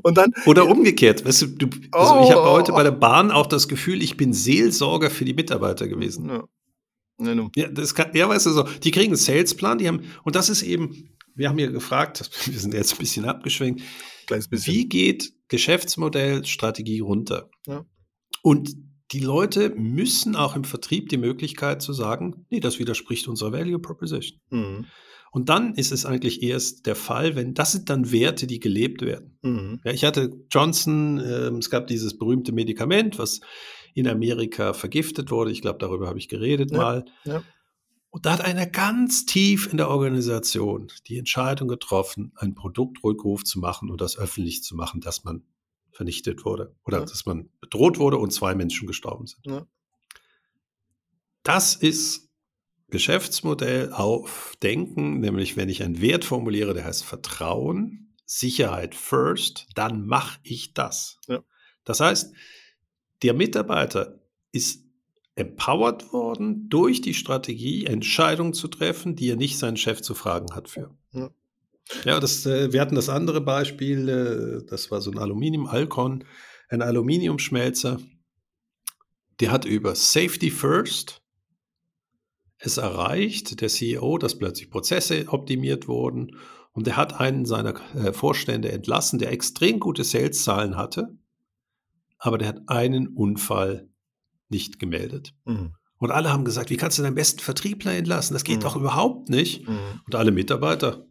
[0.02, 0.32] und dann.
[0.46, 3.68] Oder umgekehrt, weißt du, du also oh, ich habe heute bei der Bahn auch das
[3.68, 6.28] Gefühl, ich bin Seelsorger für die Mitarbeiter gewesen.
[6.28, 6.44] Ja.
[7.56, 10.48] Ja, das kann, ja, weißt du so, die kriegen einen Salesplan, die haben, und das
[10.48, 13.82] ist eben, wir haben ja gefragt, wir sind jetzt ein bisschen abgeschwenkt,
[14.26, 14.66] bisschen.
[14.66, 17.48] wie geht Geschäftsmodell, Strategie runter?
[17.66, 17.86] Ja.
[18.42, 18.74] Und
[19.12, 23.78] die Leute müssen auch im Vertrieb die Möglichkeit zu sagen, nee, das widerspricht unserer Value
[23.78, 24.40] Proposition.
[24.50, 24.86] Mhm.
[25.30, 29.02] Und dann ist es eigentlich erst der Fall, wenn das sind dann Werte, die gelebt
[29.02, 29.38] werden.
[29.42, 29.80] Mhm.
[29.84, 33.40] Ja, ich hatte Johnson, äh, es gab dieses berühmte Medikament, was
[33.94, 35.50] in Amerika vergiftet wurde.
[35.50, 37.04] Ich glaube, darüber habe ich geredet ja, mal.
[37.24, 37.42] Ja.
[38.18, 43.60] Und da hat einer ganz tief in der Organisation die Entscheidung getroffen, einen Produktrückruf zu
[43.60, 45.44] machen und das öffentlich zu machen, dass man
[45.92, 47.04] vernichtet wurde oder ja.
[47.04, 49.46] dass man bedroht wurde und zwei Menschen gestorben sind.
[49.46, 49.68] Ja.
[51.44, 52.28] Das ist
[52.88, 60.08] Geschäftsmodell auf Denken, nämlich wenn ich einen Wert formuliere, der heißt Vertrauen, Sicherheit first, dann
[60.08, 61.20] mache ich das.
[61.28, 61.44] Ja.
[61.84, 62.32] Das heißt,
[63.22, 64.18] der Mitarbeiter
[64.50, 64.87] ist
[65.38, 70.54] empowered worden, durch die Strategie Entscheidungen zu treffen, die er nicht seinen Chef zu fragen
[70.54, 70.90] hat für.
[71.12, 71.30] Ja,
[72.04, 76.24] ja das, äh, wir hatten das andere Beispiel, äh, das war so ein Aluminium, Alcon,
[76.68, 78.00] ein Aluminiumschmelzer,
[79.40, 81.22] der hat über Safety First
[82.58, 86.36] es erreicht, der CEO, dass plötzlich Prozesse optimiert wurden.
[86.72, 91.16] Und er hat einen seiner äh, Vorstände entlassen, der extrem gute Sales-Zahlen hatte,
[92.18, 93.88] aber der hat einen Unfall
[94.48, 95.34] nicht gemeldet.
[95.44, 95.74] Mhm.
[95.98, 98.34] Und alle haben gesagt, wie kannst du deinen besten Vertriebler entlassen?
[98.34, 98.62] Das geht mhm.
[98.62, 99.68] doch überhaupt nicht.
[99.68, 100.00] Mhm.
[100.06, 101.06] Und alle Mitarbeiter,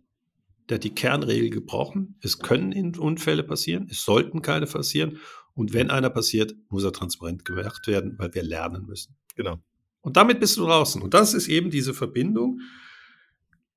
[0.70, 2.18] der hat die Kernregel gebrochen.
[2.22, 5.18] Es können Unfälle passieren, es sollten keine passieren.
[5.54, 9.16] Und wenn einer passiert, muss er transparent gemacht werden, weil wir lernen müssen.
[9.36, 9.60] Genau.
[10.02, 11.02] Und damit bist du draußen.
[11.02, 12.62] Und das ist eben diese Verbindung,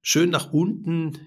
[0.02, 1.18] schön nach unten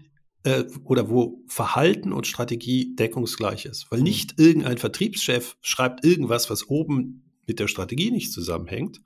[0.43, 3.87] äh, oder wo Verhalten und Strategie deckungsgleich ist.
[3.89, 4.05] Weil mhm.
[4.05, 9.01] nicht irgendein Vertriebschef schreibt irgendwas, was oben mit der Strategie nicht zusammenhängt,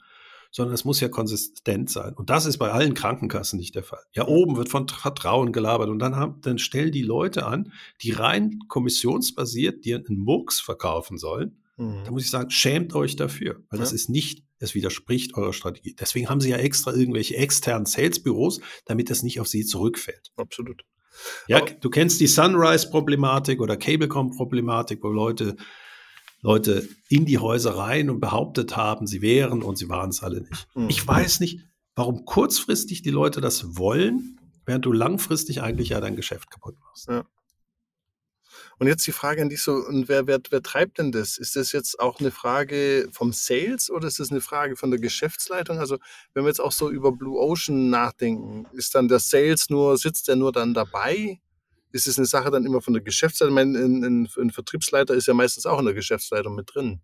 [0.52, 2.14] sondern es muss ja konsistent sein.
[2.14, 4.04] Und das ist bei allen Krankenkassen nicht der Fall.
[4.14, 7.72] Ja, oben wird von Vertrauen gelabert und dann, haben, dann stellen die Leute an,
[8.02, 11.62] die rein kommissionsbasiert dir einen Murks verkaufen sollen.
[11.78, 12.04] Mhm.
[12.06, 13.84] Da muss ich sagen, schämt euch dafür, weil ja.
[13.84, 15.96] das ist nicht, es widerspricht eurer Strategie.
[16.00, 20.32] Deswegen haben sie ja extra irgendwelche externen Salesbüros, damit das nicht auf sie zurückfällt.
[20.36, 20.84] Absolut.
[21.48, 25.56] Ja, Aber du kennst die Sunrise-Problematik oder Cablecom-Problematik, wo Leute
[26.48, 30.40] Leute in die Häuser rein und behauptet haben, sie wären und sie waren es alle
[30.40, 30.66] nicht.
[30.76, 30.90] Mhm.
[30.90, 31.60] Ich weiß nicht,
[31.94, 37.10] warum kurzfristig die Leute das wollen, während du langfristig eigentlich ja dein Geschäft kaputt machst.
[37.10, 37.26] Ja.
[38.80, 41.38] Und jetzt die Frage an dich so, und wer, wer, wer treibt denn das?
[41.38, 45.02] Ist das jetzt auch eine Frage vom Sales oder ist das eine Frage von der
[45.02, 45.80] Geschäftsleitung?
[45.80, 45.98] Also
[46.34, 50.30] wenn wir jetzt auch so über Blue Ocean nachdenken, ist dann der Sales nur, sitzt
[50.30, 51.42] der nur dann dabei?
[51.92, 53.58] Ist es eine Sache dann immer von der Geschäftsleitung?
[53.58, 57.02] Ein, ein, ein Vertriebsleiter ist ja meistens auch in der Geschäftsleitung mit drin.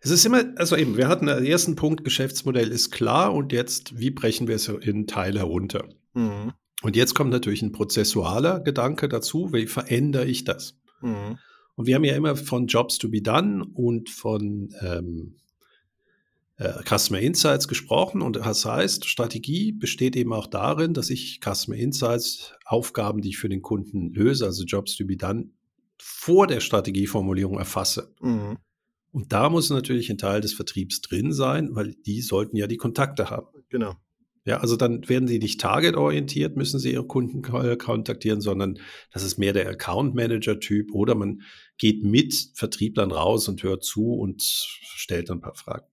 [0.00, 3.98] Es ist immer, also eben, wir hatten den ersten Punkt, Geschäftsmodell ist klar und jetzt,
[3.98, 5.88] wie brechen wir es in Teile herunter?
[6.14, 6.52] Mhm.
[6.82, 10.76] Und jetzt kommt natürlich ein prozessualer Gedanke dazu, wie verändere ich das?
[11.00, 11.38] Mhm.
[11.76, 15.51] Und wir haben ja immer von Jobs to be done und von ähm, äh,
[16.58, 22.52] Customer Insights gesprochen und das heißt, Strategie besteht eben auch darin, dass ich Customer Insights,
[22.66, 25.50] Aufgaben, die ich für den Kunden löse, also Jobs to be done,
[25.98, 28.14] vor der Strategieformulierung erfasse.
[28.20, 28.58] Mhm.
[29.12, 32.78] Und da muss natürlich ein Teil des Vertriebs drin sein, weil die sollten ja die
[32.78, 33.46] Kontakte haben.
[33.68, 33.94] Genau.
[34.44, 38.78] Ja, also dann werden sie nicht targetorientiert, müssen sie ihre Kunden kontaktieren, sondern
[39.12, 41.42] das ist mehr der Account Manager Typ oder man
[41.78, 45.86] geht mit Vertrieblern raus und hört zu und stellt dann ein paar Fragen.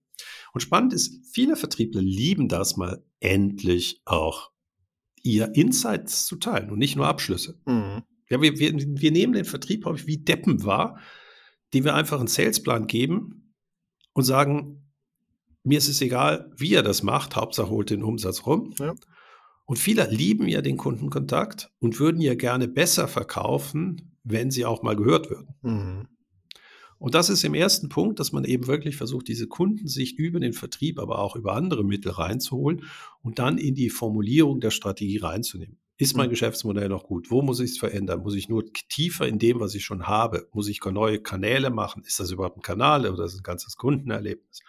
[0.52, 4.50] Und spannend ist, viele Vertriebler lieben das mal endlich auch
[5.22, 7.60] ihr Insights zu teilen und nicht nur Abschlüsse.
[7.66, 8.02] Mhm.
[8.28, 10.98] Ja, wir, wir, wir nehmen den Vertrieb häufig wie Deppen wahr,
[11.74, 13.54] dem wir einfach einen Salesplan geben
[14.12, 14.90] und sagen,
[15.62, 18.74] mir ist es egal, wie er das macht, Hauptsache holt den Umsatz rum.
[18.78, 18.94] Ja.
[19.66, 24.82] Und viele lieben ja den Kundenkontakt und würden ja gerne besser verkaufen, wenn sie auch
[24.82, 25.54] mal gehört würden.
[25.62, 26.08] Mhm.
[27.00, 30.52] Und das ist im ersten Punkt, dass man eben wirklich versucht, diese Kundensicht über den
[30.52, 32.84] Vertrieb, aber auch über andere Mittel reinzuholen
[33.22, 35.78] und dann in die Formulierung der Strategie reinzunehmen.
[35.96, 36.32] Ist mein mhm.
[36.32, 37.30] Geschäftsmodell noch gut?
[37.30, 38.20] Wo muss ich es verändern?
[38.22, 40.46] Muss ich nur tiefer in dem, was ich schon habe?
[40.52, 42.02] Muss ich neue Kanäle machen?
[42.04, 44.60] Ist das überhaupt ein Kanal oder ist das ein ganzes Kundenerlebnis?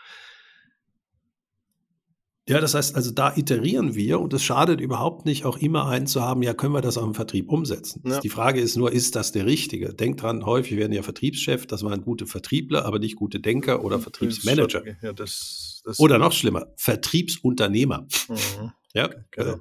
[2.50, 6.08] Ja, das heißt also, da iterieren wir und es schadet überhaupt nicht, auch immer einen
[6.08, 8.02] zu haben, ja, können wir das auch im Vertrieb umsetzen?
[8.06, 8.20] Ja.
[8.20, 9.94] Die Frage ist nur, ist das der Richtige?
[9.94, 14.00] Denkt dran, häufig werden ja Vertriebschef, das waren gute Vertriebler, aber nicht gute Denker oder
[14.00, 14.84] Vertriebsmanager.
[15.04, 18.08] Ja, das, das oder noch schlimmer, Vertriebsunternehmer.
[18.28, 18.72] Mhm.
[18.94, 19.56] Ja, genau.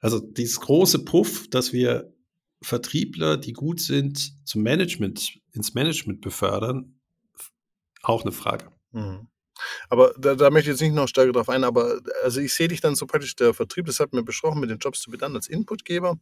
[0.00, 2.14] Also dieses große Puff, dass wir
[2.62, 6.98] Vertriebler, die gut sind, zum Management, ins Management befördern,
[8.02, 8.70] auch eine Frage.
[8.92, 9.28] Mhm.
[9.88, 12.68] Aber da, da, möchte ich jetzt nicht noch stärker drauf ein, aber also ich sehe
[12.68, 15.36] dich dann so praktisch der Vertrieb, das hat mir besprochen mit den Jobs zu bedanken
[15.36, 16.16] als Inputgeber,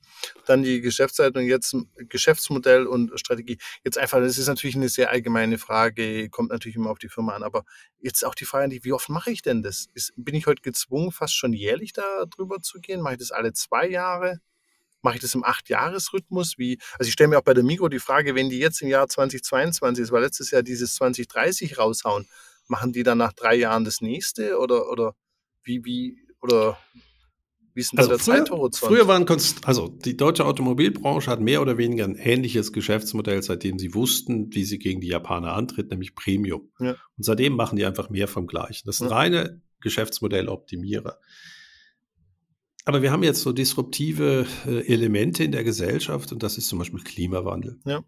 [0.47, 3.59] dann die Geschäftsleitung, jetzt Geschäftsmodell und Strategie.
[3.85, 7.35] Jetzt einfach, das ist natürlich eine sehr allgemeine Frage, kommt natürlich immer auf die Firma
[7.35, 7.65] an, aber
[7.99, 9.87] jetzt auch die Frage, wie oft mache ich denn das?
[9.95, 13.01] Ist, bin ich heute gezwungen, fast schon jährlich da drüber zu gehen?
[13.01, 14.41] Mache ich das alle zwei Jahre?
[15.03, 16.57] Mache ich das im Acht-Jahres-Rhythmus?
[16.99, 19.09] Also ich stelle mir auch bei der Mikro die Frage, wenn die jetzt im Jahr
[19.09, 22.27] 2022, das war letztes Jahr dieses 2030 raushauen,
[22.69, 25.15] machen die dann nach drei Jahren das nächste oder, oder
[25.63, 26.79] wie, wie, oder
[27.77, 28.93] wie ist denn also der früher, Zeithorizont?
[28.93, 29.27] Früher waren,
[29.65, 34.65] also die deutsche Automobilbranche hat mehr oder weniger ein ähnliches Geschäftsmodell, seitdem sie wussten, wie
[34.65, 36.71] sie gegen die Japaner antritt, nämlich Premium.
[36.81, 36.93] Ja.
[37.17, 38.87] Und seitdem machen die einfach mehr vom Gleichen.
[38.87, 39.15] Das ist ja.
[39.15, 41.19] reine Geschäftsmodell-Optimierer.
[42.87, 46.79] Aber wir haben jetzt so disruptive äh, Elemente in der Gesellschaft und das ist zum
[46.79, 47.79] Beispiel Klimawandel.
[47.85, 48.03] Ja.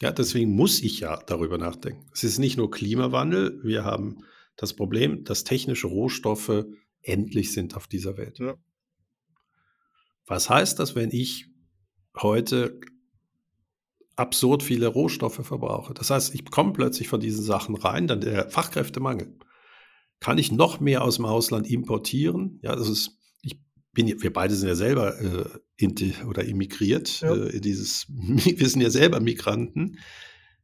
[0.00, 2.06] Ja, deswegen muss ich ja darüber nachdenken.
[2.12, 4.24] Es ist nicht nur Klimawandel, wir haben
[4.56, 6.64] das Problem, dass technische Rohstoffe
[7.02, 8.38] endlich sind auf dieser Welt.
[8.38, 8.54] Ja.
[10.26, 11.46] Was heißt das, wenn ich
[12.16, 12.80] heute
[14.16, 15.92] absurd viele Rohstoffe verbrauche?
[15.92, 19.38] Das heißt, ich komme plötzlich von diesen Sachen rein, dann der Fachkräftemangel.
[20.18, 22.58] Kann ich noch mehr aus dem Ausland importieren?
[22.62, 23.19] Ja, das ist
[24.06, 25.44] bin, wir beide sind ja selber äh,
[25.76, 25.94] in,
[26.28, 27.34] oder immigriert ja.
[27.34, 29.98] äh, dieses, wir sind ja selber Migranten.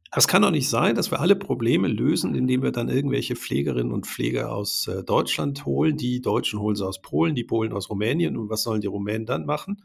[0.09, 3.35] Aber es kann doch nicht sein, dass wir alle Probleme lösen, indem wir dann irgendwelche
[3.35, 5.97] Pflegerinnen und Pfleger aus äh, Deutschland holen.
[5.97, 8.37] Die Deutschen holen sie aus Polen, die Polen aus Rumänien.
[8.37, 9.83] Und was sollen die Rumänen dann machen?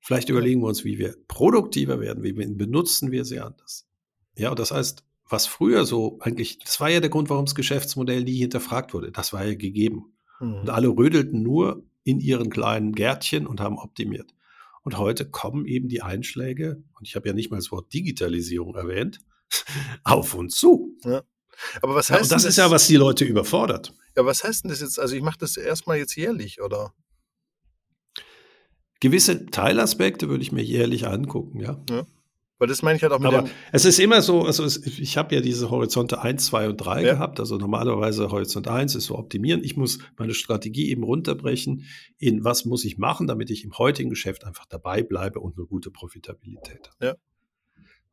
[0.00, 3.86] Vielleicht überlegen wir uns, wie wir produktiver werden, wie benutzen wir sie anders.
[4.36, 7.54] Ja, und das heißt, was früher so eigentlich, das war ja der Grund, warum das
[7.54, 9.12] Geschäftsmodell nie hinterfragt wurde.
[9.12, 10.14] Das war ja gegeben.
[10.40, 10.54] Mhm.
[10.60, 14.34] Und alle rödelten nur in ihren kleinen Gärtchen und haben optimiert.
[14.82, 18.74] Und heute kommen eben die Einschläge, und ich habe ja nicht mal das Wort Digitalisierung
[18.74, 19.20] erwähnt,
[20.04, 20.96] auf uns zu.
[21.04, 21.22] Ja.
[21.82, 23.94] Aber was heißt ja, und das, das ist ja, was die Leute überfordert.
[24.16, 24.98] Ja, was heißt denn das jetzt?
[24.98, 26.94] Also ich mache das erstmal jetzt jährlich, oder?
[29.00, 31.82] Gewisse Teilaspekte würde ich mir jährlich angucken, ja.
[31.88, 32.06] ja.
[32.60, 35.16] Weil das meine ich halt auch mit Aber es ist immer so, also es, ich
[35.16, 37.12] habe ja diese Horizonte 1, 2 und 3 ja.
[37.14, 37.40] gehabt.
[37.40, 39.64] Also normalerweise Horizont 1 ist so optimieren.
[39.64, 41.86] Ich muss meine Strategie eben runterbrechen
[42.18, 45.66] in was muss ich machen, damit ich im heutigen Geschäft einfach dabei bleibe und eine
[45.66, 47.06] gute Profitabilität habe.
[47.06, 47.14] Ja.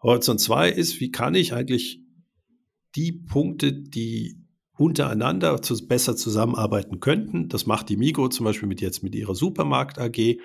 [0.01, 1.99] Horizont 2 ist, wie kann ich eigentlich
[2.95, 4.37] die Punkte, die
[4.77, 7.49] untereinander zu, besser zusammenarbeiten könnten.
[7.49, 10.37] Das macht die Migo zum Beispiel mit jetzt mit ihrer Supermarkt AG.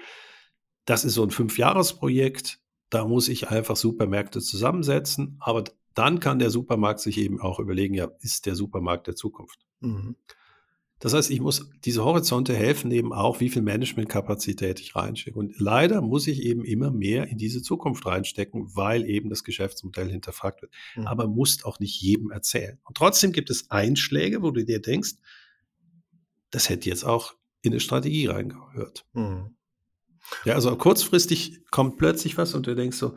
[0.86, 2.61] Das ist so ein Fünfjahresprojekt
[2.92, 5.36] da muss ich einfach Supermärkte zusammensetzen.
[5.40, 5.64] Aber
[5.94, 9.60] dann kann der Supermarkt sich eben auch überlegen, ja, ist der Supermarkt der Zukunft?
[9.80, 10.16] Mhm.
[10.98, 15.36] Das heißt, ich muss diese Horizonte helfen eben auch, wie viel Managementkapazität ich reinstecke.
[15.36, 20.10] Und leider muss ich eben immer mehr in diese Zukunft reinstecken, weil eben das Geschäftsmodell
[20.10, 20.72] hinterfragt wird.
[20.94, 21.06] Mhm.
[21.06, 22.78] Aber muss auch nicht jedem erzählen.
[22.84, 25.14] Und trotzdem gibt es Einschläge, wo du dir denkst,
[26.50, 29.06] das hätte jetzt auch in eine Strategie reingehört.
[29.14, 29.56] Mhm.
[30.44, 33.16] Ja, also kurzfristig kommt plötzlich was und du denkst so,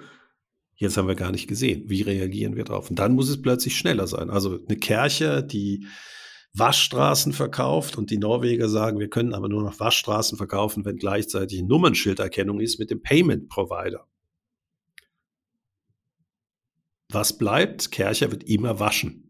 [0.75, 1.83] jetzt haben wir gar nicht gesehen.
[1.87, 2.89] Wie reagieren wir drauf?
[2.89, 4.29] Und dann muss es plötzlich schneller sein.
[4.29, 5.87] Also eine Kercher, die
[6.53, 11.61] Waschstraßen verkauft und die Norweger sagen, wir können aber nur noch Waschstraßen verkaufen, wenn gleichzeitig
[11.63, 14.07] Nummernschilderkennung ist mit dem Payment Provider.
[17.09, 17.91] Was bleibt?
[17.91, 19.24] Kercher wird immer waschen.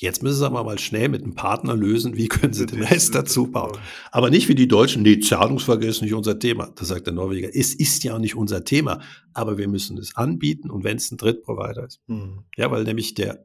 [0.00, 3.16] Jetzt müssen sie aber mal schnell mit einem Partner lösen, wie können sie den Rest
[3.16, 3.76] dazu bauen.
[4.12, 6.70] Aber nicht wie die Deutschen, nee, Zahlungsverkehr ist nicht unser Thema.
[6.76, 9.02] Da sagt der Norweger, es ist ja auch nicht unser Thema,
[9.34, 12.00] aber wir müssen es anbieten und wenn es ein Drittprovider ist.
[12.06, 12.44] Mhm.
[12.56, 13.44] Ja, weil nämlich der,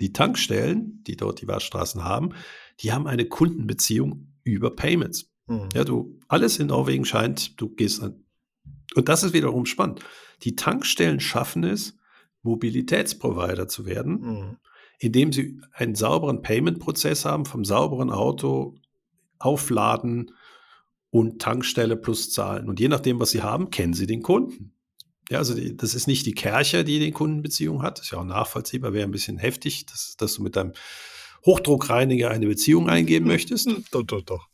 [0.00, 2.34] die Tankstellen, die dort die Waschstraßen haben,
[2.78, 5.32] die haben eine Kundenbeziehung über Payments.
[5.48, 5.70] Mhm.
[5.74, 8.22] Ja, du, alles in Norwegen scheint, du gehst an.
[8.94, 10.04] Und das ist wiederum spannend.
[10.42, 11.96] Die Tankstellen schaffen es,
[12.42, 14.20] Mobilitätsprovider zu werden.
[14.20, 14.56] Mhm
[14.98, 18.76] indem sie einen sauberen Payment-Prozess haben, vom sauberen Auto
[19.38, 20.32] aufladen
[21.10, 22.68] und Tankstelle plus zahlen.
[22.68, 24.72] Und je nachdem, was sie haben, kennen sie den Kunden.
[25.30, 27.98] Ja, also die, das ist nicht die Kerche, die den Kundenbeziehung hat.
[27.98, 30.72] Das ist ja auch nachvollziehbar, wäre ein bisschen heftig, dass, dass du mit deinem
[31.46, 33.68] Hochdruckreiniger eine Beziehung eingehen möchtest.
[33.90, 34.48] doch, doch, doch.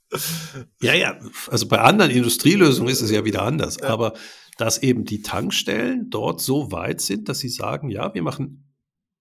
[0.82, 1.18] Ja, ja,
[1.48, 3.78] also bei anderen Industrielösungen ist es ja wieder anders.
[3.80, 3.88] Ja.
[3.88, 4.14] Aber
[4.58, 8.70] dass eben die Tankstellen dort so weit sind, dass sie sagen, ja, wir machen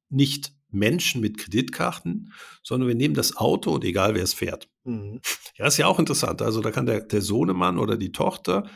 [0.10, 4.70] nicht Menschen mit Kreditkarten, sondern wir nehmen das Auto und egal wer es fährt.
[4.84, 5.22] Mhm.
[5.56, 6.42] Ja, ist ja auch interessant.
[6.42, 8.70] Also da kann der, der Sohnemann oder die Tochter,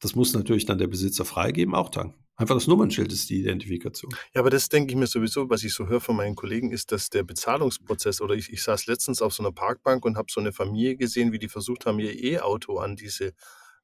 [0.00, 2.26] das muss natürlich dann der Besitzer freigeben, auch tanken.
[2.38, 4.14] Einfach das Nummernschild ist die Identifikation.
[4.34, 6.92] Ja, aber das denke ich mir sowieso, was ich so höre von meinen Kollegen, ist,
[6.92, 10.40] dass der Bezahlungsprozess, oder ich, ich saß letztens auf so einer Parkbank und habe so
[10.40, 13.32] eine Familie gesehen, wie die versucht haben, ihr E-Auto an diese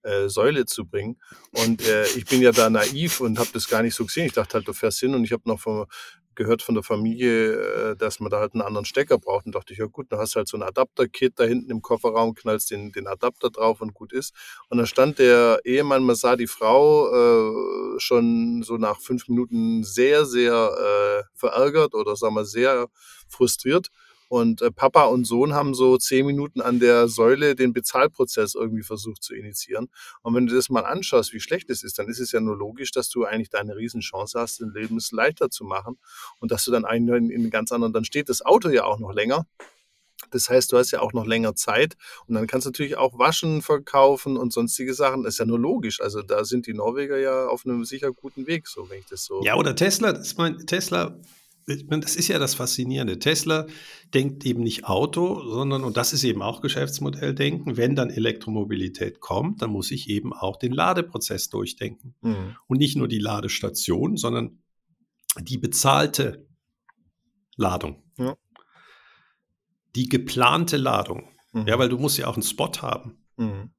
[0.02, 1.16] äh, Säule zu bringen.
[1.52, 4.26] Und äh, ich bin ja da naiv und habe das gar nicht so gesehen.
[4.26, 5.86] Ich dachte halt, du fährst hin und ich habe noch von,
[6.34, 9.46] gehört von der Familie, äh, dass man da halt einen anderen Stecker braucht.
[9.46, 11.82] Und dachte ich, ja gut, dann hast du halt so ein Adapter-Kit da hinten im
[11.82, 14.34] Kofferraum, knallst den, den Adapter drauf und gut ist.
[14.68, 19.84] Und dann stand der Ehemann, man sah die Frau äh, schon so nach fünf Minuten
[19.84, 22.88] sehr, sehr äh, verärgert oder sagen wir sehr
[23.28, 23.88] frustriert
[24.32, 28.82] und äh, Papa und Sohn haben so zehn Minuten an der Säule den Bezahlprozess irgendwie
[28.82, 29.90] versucht zu initiieren.
[30.22, 32.56] Und wenn du das mal anschaust, wie schlecht es ist, dann ist es ja nur
[32.56, 35.98] logisch, dass du eigentlich deine Riesenchance hast, den Leben leichter zu machen.
[36.40, 39.12] Und dass du dann eigentlich in, ganz anderen, dann steht das Auto ja auch noch
[39.12, 39.44] länger.
[40.30, 43.18] Das heißt, du hast ja auch noch länger Zeit und dann kannst du natürlich auch
[43.18, 45.24] waschen, verkaufen und sonstige Sachen.
[45.24, 46.00] Das ist ja nur logisch.
[46.00, 49.26] Also da sind die Norweger ja auf einem sicher guten Weg, so wenn ich das
[49.26, 49.42] so.
[49.44, 51.20] Ja, oder Tesla, das mein, Tesla
[51.66, 53.18] das ist ja das Faszinierende.
[53.18, 53.66] Tesla
[54.14, 59.62] denkt eben nicht Auto, sondern, und das ist eben auch Geschäftsmodelldenken, wenn dann Elektromobilität kommt,
[59.62, 62.14] dann muss ich eben auch den Ladeprozess durchdenken.
[62.20, 62.56] Mhm.
[62.66, 64.62] Und nicht nur die Ladestation, sondern
[65.40, 66.46] die bezahlte
[67.56, 68.02] Ladung.
[68.18, 68.36] Ja.
[69.94, 71.28] Die geplante Ladung.
[71.52, 71.66] Mhm.
[71.66, 73.24] Ja, weil du musst ja auch einen Spot haben.
[73.36, 73.70] Mhm.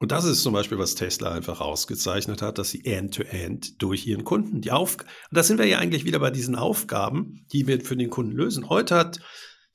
[0.00, 4.06] Und das ist zum Beispiel, was Tesla einfach ausgezeichnet hat, dass sie end-to-end -End durch
[4.06, 7.66] ihren Kunden die Aufgaben, und da sind wir ja eigentlich wieder bei diesen Aufgaben, die
[7.66, 8.70] wir für den Kunden lösen.
[8.70, 9.20] Heute hat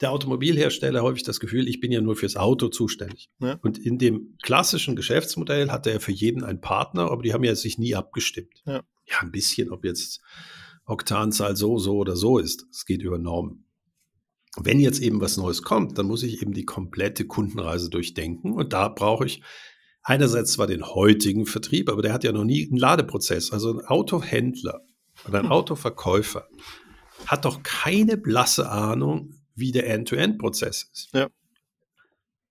[0.02, 3.30] der Automobilhersteller häufig das Gefühl, ich bin ja nur fürs Auto zuständig.
[3.40, 3.60] Ja.
[3.62, 7.54] Und in dem klassischen Geschäftsmodell hat er für jeden einen Partner, aber die haben ja
[7.54, 8.64] sich nie abgestimmt.
[8.66, 10.22] Ja, ja ein bisschen, ob jetzt
[10.86, 12.66] Oktanzahl so, so oder so ist.
[12.72, 13.68] Es geht über Normen.
[14.58, 18.74] Wenn jetzt eben was Neues kommt, dann muss ich eben die komplette Kundenreise durchdenken und
[18.74, 19.44] da brauche ich
[20.06, 23.52] einerseits zwar den heutigen Vertrieb, aber der hat ja noch nie einen Ladeprozess.
[23.52, 24.82] Also ein Autohändler
[25.28, 25.52] oder ein hm.
[25.52, 26.48] Autoverkäufer
[27.26, 31.10] hat doch keine blasse Ahnung, wie der End-to-End-Prozess ist.
[31.14, 31.28] Ja.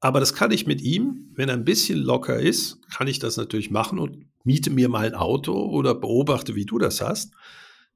[0.01, 3.37] Aber das kann ich mit ihm, wenn er ein bisschen locker ist, kann ich das
[3.37, 7.33] natürlich machen und miete mir mal ein Auto oder beobachte, wie du das hast.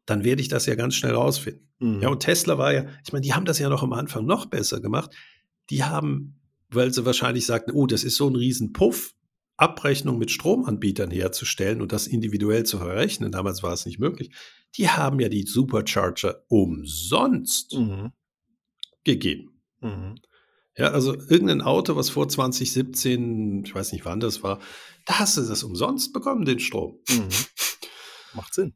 [0.06, 1.68] Dann werde ich das ja ganz schnell rausfinden.
[1.80, 2.00] Mhm.
[2.00, 4.46] Ja, und Tesla war ja, ich meine, die haben das ja noch am Anfang noch
[4.46, 5.10] besser gemacht.
[5.70, 6.40] Die haben,
[6.70, 9.14] weil sie wahrscheinlich sagten, oh, das ist so ein Riesenpuff,
[9.58, 14.30] Abrechnung mit Stromanbietern herzustellen und das individuell zu verrechnen, damals war es nicht möglich,
[14.76, 18.12] die haben ja die Supercharger umsonst mhm.
[19.04, 19.60] gegeben.
[19.80, 20.14] Mhm.
[20.76, 24.60] Ja, also irgendein Auto, was vor 2017, ich weiß nicht wann das war,
[25.06, 27.00] da hast du das umsonst bekommen, den Strom.
[27.08, 27.28] Mhm.
[28.34, 28.74] Macht Sinn.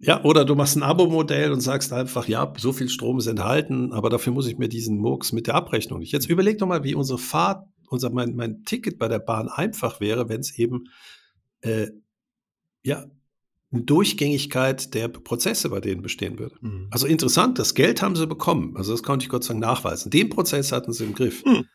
[0.00, 3.92] Ja, oder du machst ein Abo-Modell und sagst einfach, ja, so viel Strom ist enthalten,
[3.92, 6.12] aber dafür muss ich mir diesen Murks mit der Abrechnung nicht.
[6.12, 10.00] Jetzt überleg doch mal, wie unsere Fahrt unser, mein, mein Ticket bei der Bahn einfach
[10.00, 10.84] wäre, wenn es eben
[11.60, 11.88] äh,
[12.82, 13.06] ja,
[13.70, 16.56] eine Durchgängigkeit der Prozesse bei denen bestehen würde.
[16.60, 16.88] Mhm.
[16.90, 18.76] Also interessant, das Geld haben sie bekommen.
[18.76, 20.10] Also das konnte ich Gott sei Dank nachweisen.
[20.10, 21.44] Den Prozess hatten sie im Griff.
[21.44, 21.66] Mhm.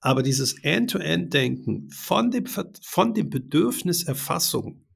[0.00, 4.86] Aber dieses End-to-End-Denken von dem, von dem Bedürfniserfassung,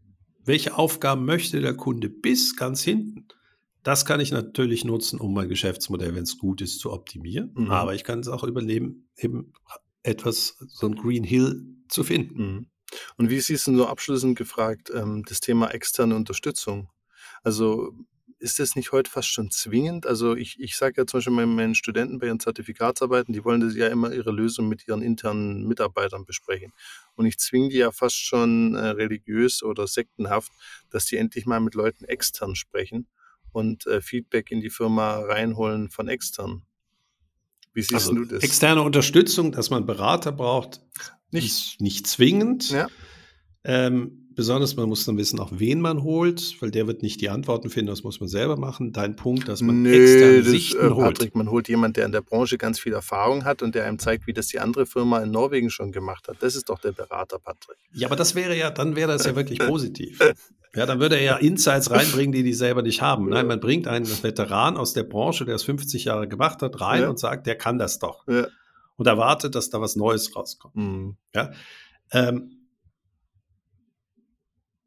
[0.45, 3.27] welche Aufgaben möchte der Kunde bis ganz hinten,
[3.83, 7.53] das kann ich natürlich nutzen, um mein Geschäftsmodell, wenn es gut ist, zu optimieren.
[7.55, 7.71] Mhm.
[7.71, 9.53] Aber ich kann es auch übernehmen, eben
[10.05, 12.43] etwas, so ein Green Hill zu finden.
[12.43, 12.67] Mhm.
[13.17, 16.89] Und wie siehst du so abschließend gefragt, ähm, das Thema externe Unterstützung?
[17.43, 17.93] Also
[18.39, 20.07] ist das nicht heute fast schon zwingend?
[20.07, 23.63] Also ich, ich sage ja zum Beispiel meinen, meinen Studenten bei ihren Zertifikatsarbeiten, die wollen
[23.63, 26.73] das ja immer ihre Lösung mit ihren internen Mitarbeitern besprechen.
[27.15, 30.53] Und ich zwinge die ja fast schon äh, religiös oder sektenhaft,
[30.91, 33.09] dass die endlich mal mit Leuten extern sprechen
[33.53, 36.67] und äh, Feedback in die Firma reinholen von extern.
[37.75, 38.43] Wie siehst also, du das?
[38.43, 40.81] Externe Unterstützung, dass man Berater braucht,
[41.31, 42.71] nicht, ist nicht zwingend.
[42.71, 42.87] Ja.
[43.65, 47.31] Ähm, besonders, man muss dann wissen, auch wen man holt, weil der wird nicht die
[47.31, 48.93] Antworten finden, das muss man selber machen.
[48.93, 51.19] Dein Punkt, dass man Nö, externe das, Sichten äh, holt.
[51.19, 53.99] Patrick, man holt jemanden, der in der Branche ganz viel Erfahrung hat und der einem
[53.99, 56.37] zeigt, wie das die andere Firma in Norwegen schon gemacht hat.
[56.41, 57.79] Das ist doch der Berater, Patrick.
[57.93, 60.21] Ja, aber das wäre ja, dann wäre das ja wirklich positiv.
[60.75, 63.29] Ja, dann würde er ja Insights reinbringen, die die selber nicht haben.
[63.29, 67.03] Nein, man bringt einen Veteran aus der Branche, der es 50 Jahre gemacht hat, rein
[67.03, 67.09] ja.
[67.09, 68.27] und sagt, der kann das doch.
[68.27, 68.49] Ja.
[68.97, 70.77] Und erwartet, dass da was Neues rauskommt.
[70.77, 71.17] Mhm.
[71.35, 71.53] Ja.
[72.11, 72.69] Ähm,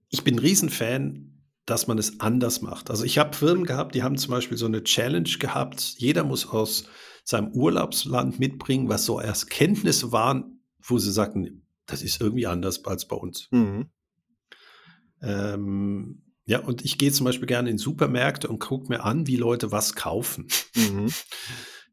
[0.09, 2.89] ich bin ein Riesenfan, dass man es anders macht.
[2.89, 5.95] Also ich habe Firmen gehabt, die haben zum Beispiel so eine Challenge gehabt.
[5.97, 6.85] Jeder muss aus
[7.25, 12.83] seinem Urlaubsland mitbringen, was so erst Kenntnisse waren, wo sie sagten, das ist irgendwie anders
[12.85, 13.49] als bei uns.
[13.51, 13.89] Mhm.
[15.21, 19.35] Ähm, ja, und ich gehe zum Beispiel gerne in Supermärkte und gucke mir an, wie
[19.35, 20.47] Leute was kaufen.
[20.75, 21.11] Mhm.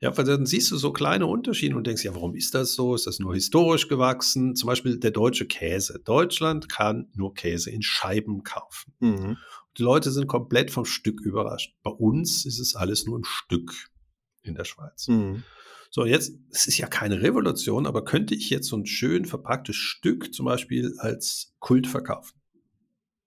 [0.00, 2.94] Ja, weil dann siehst du so kleine Unterschiede und denkst, ja, warum ist das so?
[2.94, 4.54] Ist das nur historisch gewachsen?
[4.54, 5.98] Zum Beispiel der deutsche Käse.
[6.04, 8.92] Deutschland kann nur Käse in Scheiben kaufen.
[9.00, 9.38] Mhm.
[9.78, 11.74] Die Leute sind komplett vom Stück überrascht.
[11.82, 13.72] Bei uns ist es alles nur ein Stück
[14.42, 15.08] in der Schweiz.
[15.08, 15.42] Mhm.
[15.90, 19.76] So, jetzt, es ist ja keine Revolution, aber könnte ich jetzt so ein schön verpacktes
[19.76, 22.38] Stück zum Beispiel als Kult verkaufen?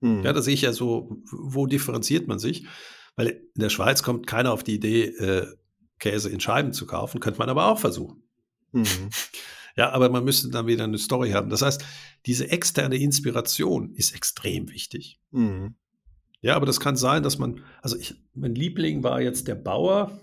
[0.01, 0.23] Mhm.
[0.23, 2.65] Ja, da sehe ich ja so, wo differenziert man sich?
[3.15, 5.47] Weil in der Schweiz kommt keiner auf die Idee, äh,
[5.99, 8.23] Käse in Scheiben zu kaufen, könnte man aber auch versuchen.
[8.71, 9.09] Mhm.
[9.75, 11.49] Ja, aber man müsste dann wieder eine Story haben.
[11.49, 11.83] Das heißt,
[12.25, 15.19] diese externe Inspiration ist extrem wichtig.
[15.31, 15.75] Mhm.
[16.41, 20.19] Ja, aber das kann sein, dass man, also ich, mein Liebling war jetzt der Bauer.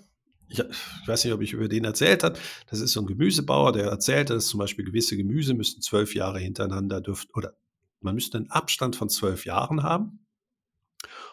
[0.49, 2.39] Ich, ich weiß nicht, ob ich über den erzählt habe.
[2.69, 6.39] Das ist so ein Gemüsebauer, der erzählt, dass zum Beispiel gewisse Gemüse müssten zwölf Jahre
[6.39, 7.57] hintereinander dürfen, oder
[8.05, 10.27] man müsste einen Abstand von zwölf Jahren haben.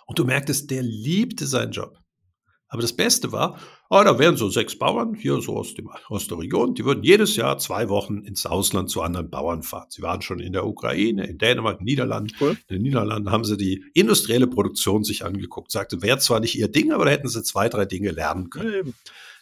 [0.05, 1.97] Und du merktest, der liebte seinen Job.
[2.67, 3.59] Aber das Beste war,
[3.89, 7.03] oh, da wären so sechs Bauern hier so aus, dem, aus der Region, die würden
[7.03, 9.87] jedes Jahr zwei Wochen ins Ausland zu anderen Bauern fahren.
[9.89, 12.33] Sie waren schon in der Ukraine, in Dänemark, in Niederlanden.
[12.39, 12.57] Cool.
[12.69, 15.69] In den Niederlanden haben sie die industrielle Produktion sich angeguckt.
[15.69, 18.93] Sagte, wäre zwar nicht ihr Ding, aber da hätten sie zwei, drei Dinge lernen können.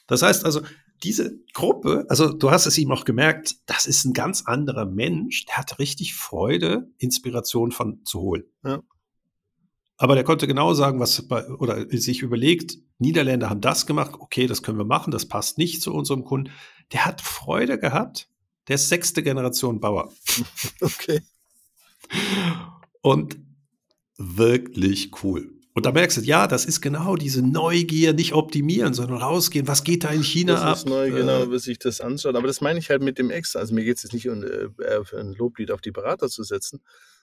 [0.08, 0.62] Das heißt also,
[1.04, 5.46] diese Gruppe, also du hast es ihm auch gemerkt, das ist ein ganz anderer Mensch,
[5.46, 8.44] der hat richtig Freude, Inspiration von zu holen.
[8.64, 8.82] Ja.
[9.98, 14.48] Aber der konnte genau sagen, was bei, oder sich überlegt, Niederländer haben das gemacht, okay,
[14.48, 16.52] das können wir machen, das passt nicht zu unserem Kunden.
[16.94, 18.30] Der hat Freude gehabt.
[18.68, 20.12] Der ist sechste Generation Bauer.
[20.82, 21.22] Okay.
[23.02, 23.38] Und
[24.18, 25.59] wirklich cool.
[25.74, 29.68] Und da merkst du, ja, das ist genau diese Neugier, nicht optimieren, sondern rausgehen.
[29.68, 30.70] Was geht da in China das ab?
[30.72, 32.36] Das ist neu, genau, äh, wie sich das anschaut.
[32.36, 33.60] Aber das meine ich halt mit dem Extra.
[33.60, 36.82] Also mir geht es jetzt nicht um äh, ein Loblied auf die Berater zu setzen,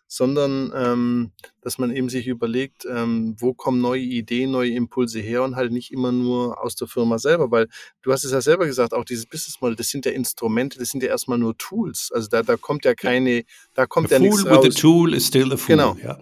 [0.09, 5.43] sondern ähm, dass man eben sich überlegt, ähm, wo kommen neue Ideen, neue Impulse her
[5.43, 7.67] und halt nicht immer nur aus der Firma selber, weil
[8.03, 10.91] du hast es ja selber gesagt, auch dieses Business Model, das sind ja Instrumente, das
[10.91, 12.11] sind ja erstmal nur Tools.
[12.15, 13.43] Also da, da kommt ja keine,
[13.75, 14.65] da kommt a ja nichts raus.
[14.65, 15.77] with a tool is still a fool.
[15.77, 15.97] Genau.
[16.03, 16.19] Ja.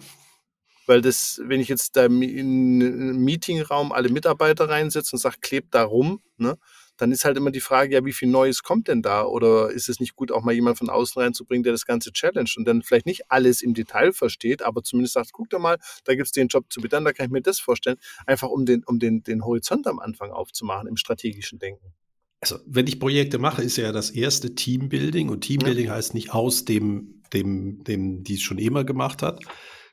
[0.86, 5.74] Weil das, wenn ich jetzt da in einen Meetingraum alle Mitarbeiter reinsetze und sage, klebt
[5.74, 6.58] da rum, ne,
[6.96, 9.24] dann ist halt immer die Frage, ja, wie viel Neues kommt denn da?
[9.24, 12.52] Oder ist es nicht gut, auch mal jemand von außen reinzubringen, der das Ganze challenge
[12.56, 16.14] und dann vielleicht nicht alles im Detail versteht, aber zumindest sagt, guck doch mal, da
[16.14, 18.84] gibt es den Job zu bedanken, da kann ich mir das vorstellen, einfach um den,
[18.84, 21.94] um den, den Horizont am Anfang aufzumachen im strategischen Denken.
[22.40, 25.94] Also, wenn ich Projekte mache, ist ja das erste Teambuilding und Teambuilding ja.
[25.94, 29.40] heißt nicht aus dem, dem, dem, die es schon immer gemacht hat,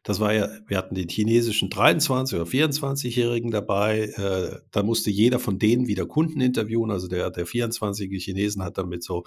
[0.03, 4.05] das war ja, wir hatten den chinesischen 23- oder 24-Jährigen dabei.
[4.15, 6.89] Äh, da musste jeder von denen wieder Kunden interviewen.
[6.89, 9.25] Also der, der 24-jährige Chinesen hat dann mit so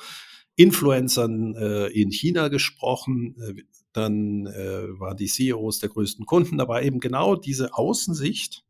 [0.57, 3.37] Influencern äh, in China gesprochen.
[3.41, 3.63] Äh,
[3.93, 6.85] dann äh, waren die CEOs der größten Kunden dabei.
[6.85, 8.65] Eben genau diese Außensicht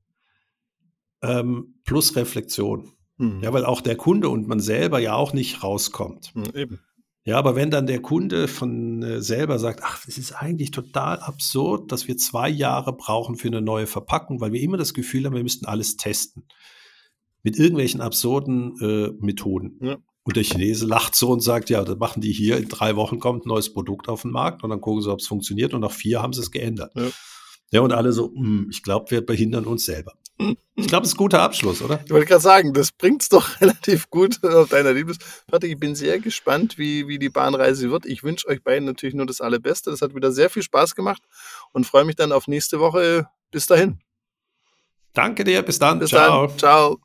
[1.22, 2.92] ähm, plus Reflexion.
[3.16, 3.40] Mhm.
[3.42, 6.34] Ja, weil auch der Kunde und man selber ja auch nicht rauskommt.
[6.34, 6.80] Mhm, eben.
[7.26, 11.20] Ja, aber wenn dann der Kunde von äh, selber sagt, ach, es ist eigentlich total
[11.20, 15.24] absurd, dass wir zwei Jahre brauchen für eine neue Verpackung, weil wir immer das Gefühl
[15.24, 16.46] haben, wir müssten alles testen.
[17.42, 19.78] Mit irgendwelchen absurden äh, Methoden.
[19.80, 19.96] Ja.
[20.24, 23.18] Und der Chinese lacht so und sagt, ja, das machen die hier, in drei Wochen
[23.18, 25.80] kommt ein neues Produkt auf den Markt und dann gucken sie, ob es funktioniert und
[25.80, 26.92] nach vier haben sie es geändert.
[26.94, 27.08] Ja.
[27.70, 30.12] Ja, und alle so, hm, ich glaube, wir behindern uns selber.
[30.76, 32.00] Ich glaube, es ist ein guter Abschluss, oder?
[32.04, 35.68] Ich wollte gerade sagen, das bringt es doch relativ gut auf deiner Liebesparty.
[35.68, 38.06] Ich bin sehr gespannt, wie, wie die Bahnreise wird.
[38.06, 39.90] Ich wünsche euch beiden natürlich nur das Allerbeste.
[39.90, 41.22] Das hat wieder sehr viel Spaß gemacht
[41.72, 43.28] und freue mich dann auf nächste Woche.
[43.52, 44.00] Bis dahin.
[45.12, 46.00] Danke dir, bis dann.
[46.00, 46.48] Bis Ciao.
[46.48, 46.58] Dann.
[46.58, 46.98] Ciao.